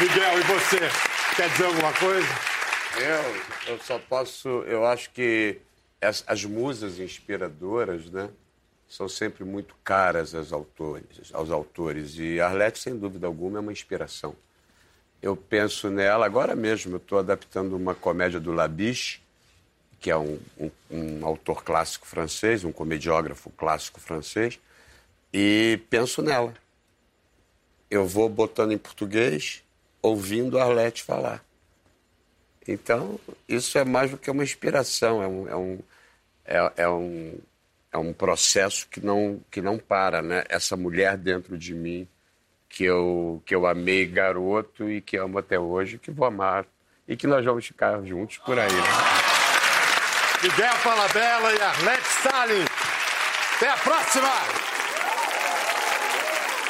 Miguel, 0.02 0.40
e 0.40 0.44
você? 0.44 0.80
Quer 1.36 1.50
dizer 1.50 1.66
alguma 1.66 1.94
coisa? 1.94 2.28
Eu, 2.98 3.74
eu 3.74 3.80
só 3.80 4.00
posso. 4.00 4.50
Eu 4.64 4.86
acho 4.86 5.10
que 5.12 5.60
as, 6.02 6.24
as 6.28 6.44
musas 6.46 7.00
inspiradoras, 7.00 8.10
né? 8.10 8.30
São 8.88 9.10
sempre 9.10 9.44
muito 9.44 9.76
caras 9.84 10.36
aos 10.36 10.54
autores, 10.54 11.34
aos 11.34 11.50
autores. 11.50 12.18
E 12.18 12.40
Arlete, 12.40 12.80
sem 12.80 12.98
dúvida 12.98 13.26
alguma, 13.28 13.58
é 13.58 13.62
uma 13.62 13.72
inspiração. 13.72 14.36
Eu 15.22 15.36
penso 15.36 15.90
nela, 15.90 16.26
agora 16.26 16.56
mesmo, 16.56 16.94
eu 16.94 16.98
estou 16.98 17.18
adaptando 17.18 17.76
uma 17.76 17.96
comédia 17.96 18.40
do 18.40 18.52
Labiche, 18.52 19.22
que 20.06 20.12
é 20.12 20.16
um, 20.18 20.40
um- 20.60 20.72
um 20.92 21.26
autor 21.26 21.64
clássico 21.64 22.06
francês, 22.06 22.64
um 22.64 22.72
comediógrafo 22.72 23.50
clássico 23.50 24.00
francês, 24.00 24.60
e 25.34 25.80
penso 25.90 26.22
nela. 26.22 26.54
Eu 27.90 28.06
vou 28.06 28.30
botando 28.30 28.72
em 28.72 28.78
português, 28.78 29.64
ouvindo 30.04 30.60
Arlete 30.60 31.02
falar. 31.02 31.44
Então, 32.68 33.20
isso 33.50 33.80
é 33.80 33.84
mais 33.84 34.12
do 34.12 34.18
que 34.20 34.30
uma 34.30 34.44
inspiração, 34.44 35.24
é 35.24 35.28
um, 35.28 35.50
é 35.50 35.56
um, 35.56 35.80
é, 36.46 36.72
é 36.84 36.88
um, 36.88 37.40
é 37.92 37.98
um 37.98 38.14
processo 38.14 38.88
que 38.88 39.04
não, 39.04 39.42
que 39.50 39.60
não 39.60 39.80
para, 39.80 40.22
né? 40.22 40.44
Essa 40.48 40.78
mulher 40.78 41.18
dentro 41.18 41.58
de 41.58 41.74
mim, 41.74 42.08
que 42.70 42.84
eu, 42.84 43.42
que 43.44 43.56
eu 43.56 43.66
amei 43.66 44.06
garoto 44.06 44.88
e 44.88 45.02
que 45.02 45.18
amo 45.18 45.40
até 45.40 45.60
hoje, 45.60 45.98
que 45.98 46.12
vou 46.12 46.28
amar 46.28 46.64
e 47.08 47.18
que 47.18 47.26
nós 47.26 47.44
vamos 47.44 47.66
ficar 47.66 48.00
juntos 48.04 48.38
por 48.38 48.60
aí. 48.60 48.72
Né? 48.72 49.25
Miguel 50.46 50.76
Falabella 50.76 51.56
e 51.56 51.60
Arlete 51.60 52.08
Salles. 52.22 52.68
Até 53.56 53.68
a 53.68 53.78
próxima! 53.78 54.32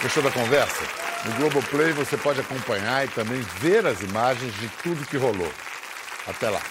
Gostou 0.02 0.24
da 0.24 0.32
conversa? 0.32 0.82
No 1.26 1.34
Globoplay 1.34 1.92
você 1.92 2.16
pode 2.16 2.40
acompanhar 2.40 3.04
e 3.04 3.10
também 3.10 3.42
ver 3.60 3.86
as 3.86 4.00
imagens 4.00 4.54
de 4.60 4.70
tudo 4.82 5.06
que 5.06 5.18
rolou. 5.18 5.52
Até 6.26 6.50
lá. 6.50 6.62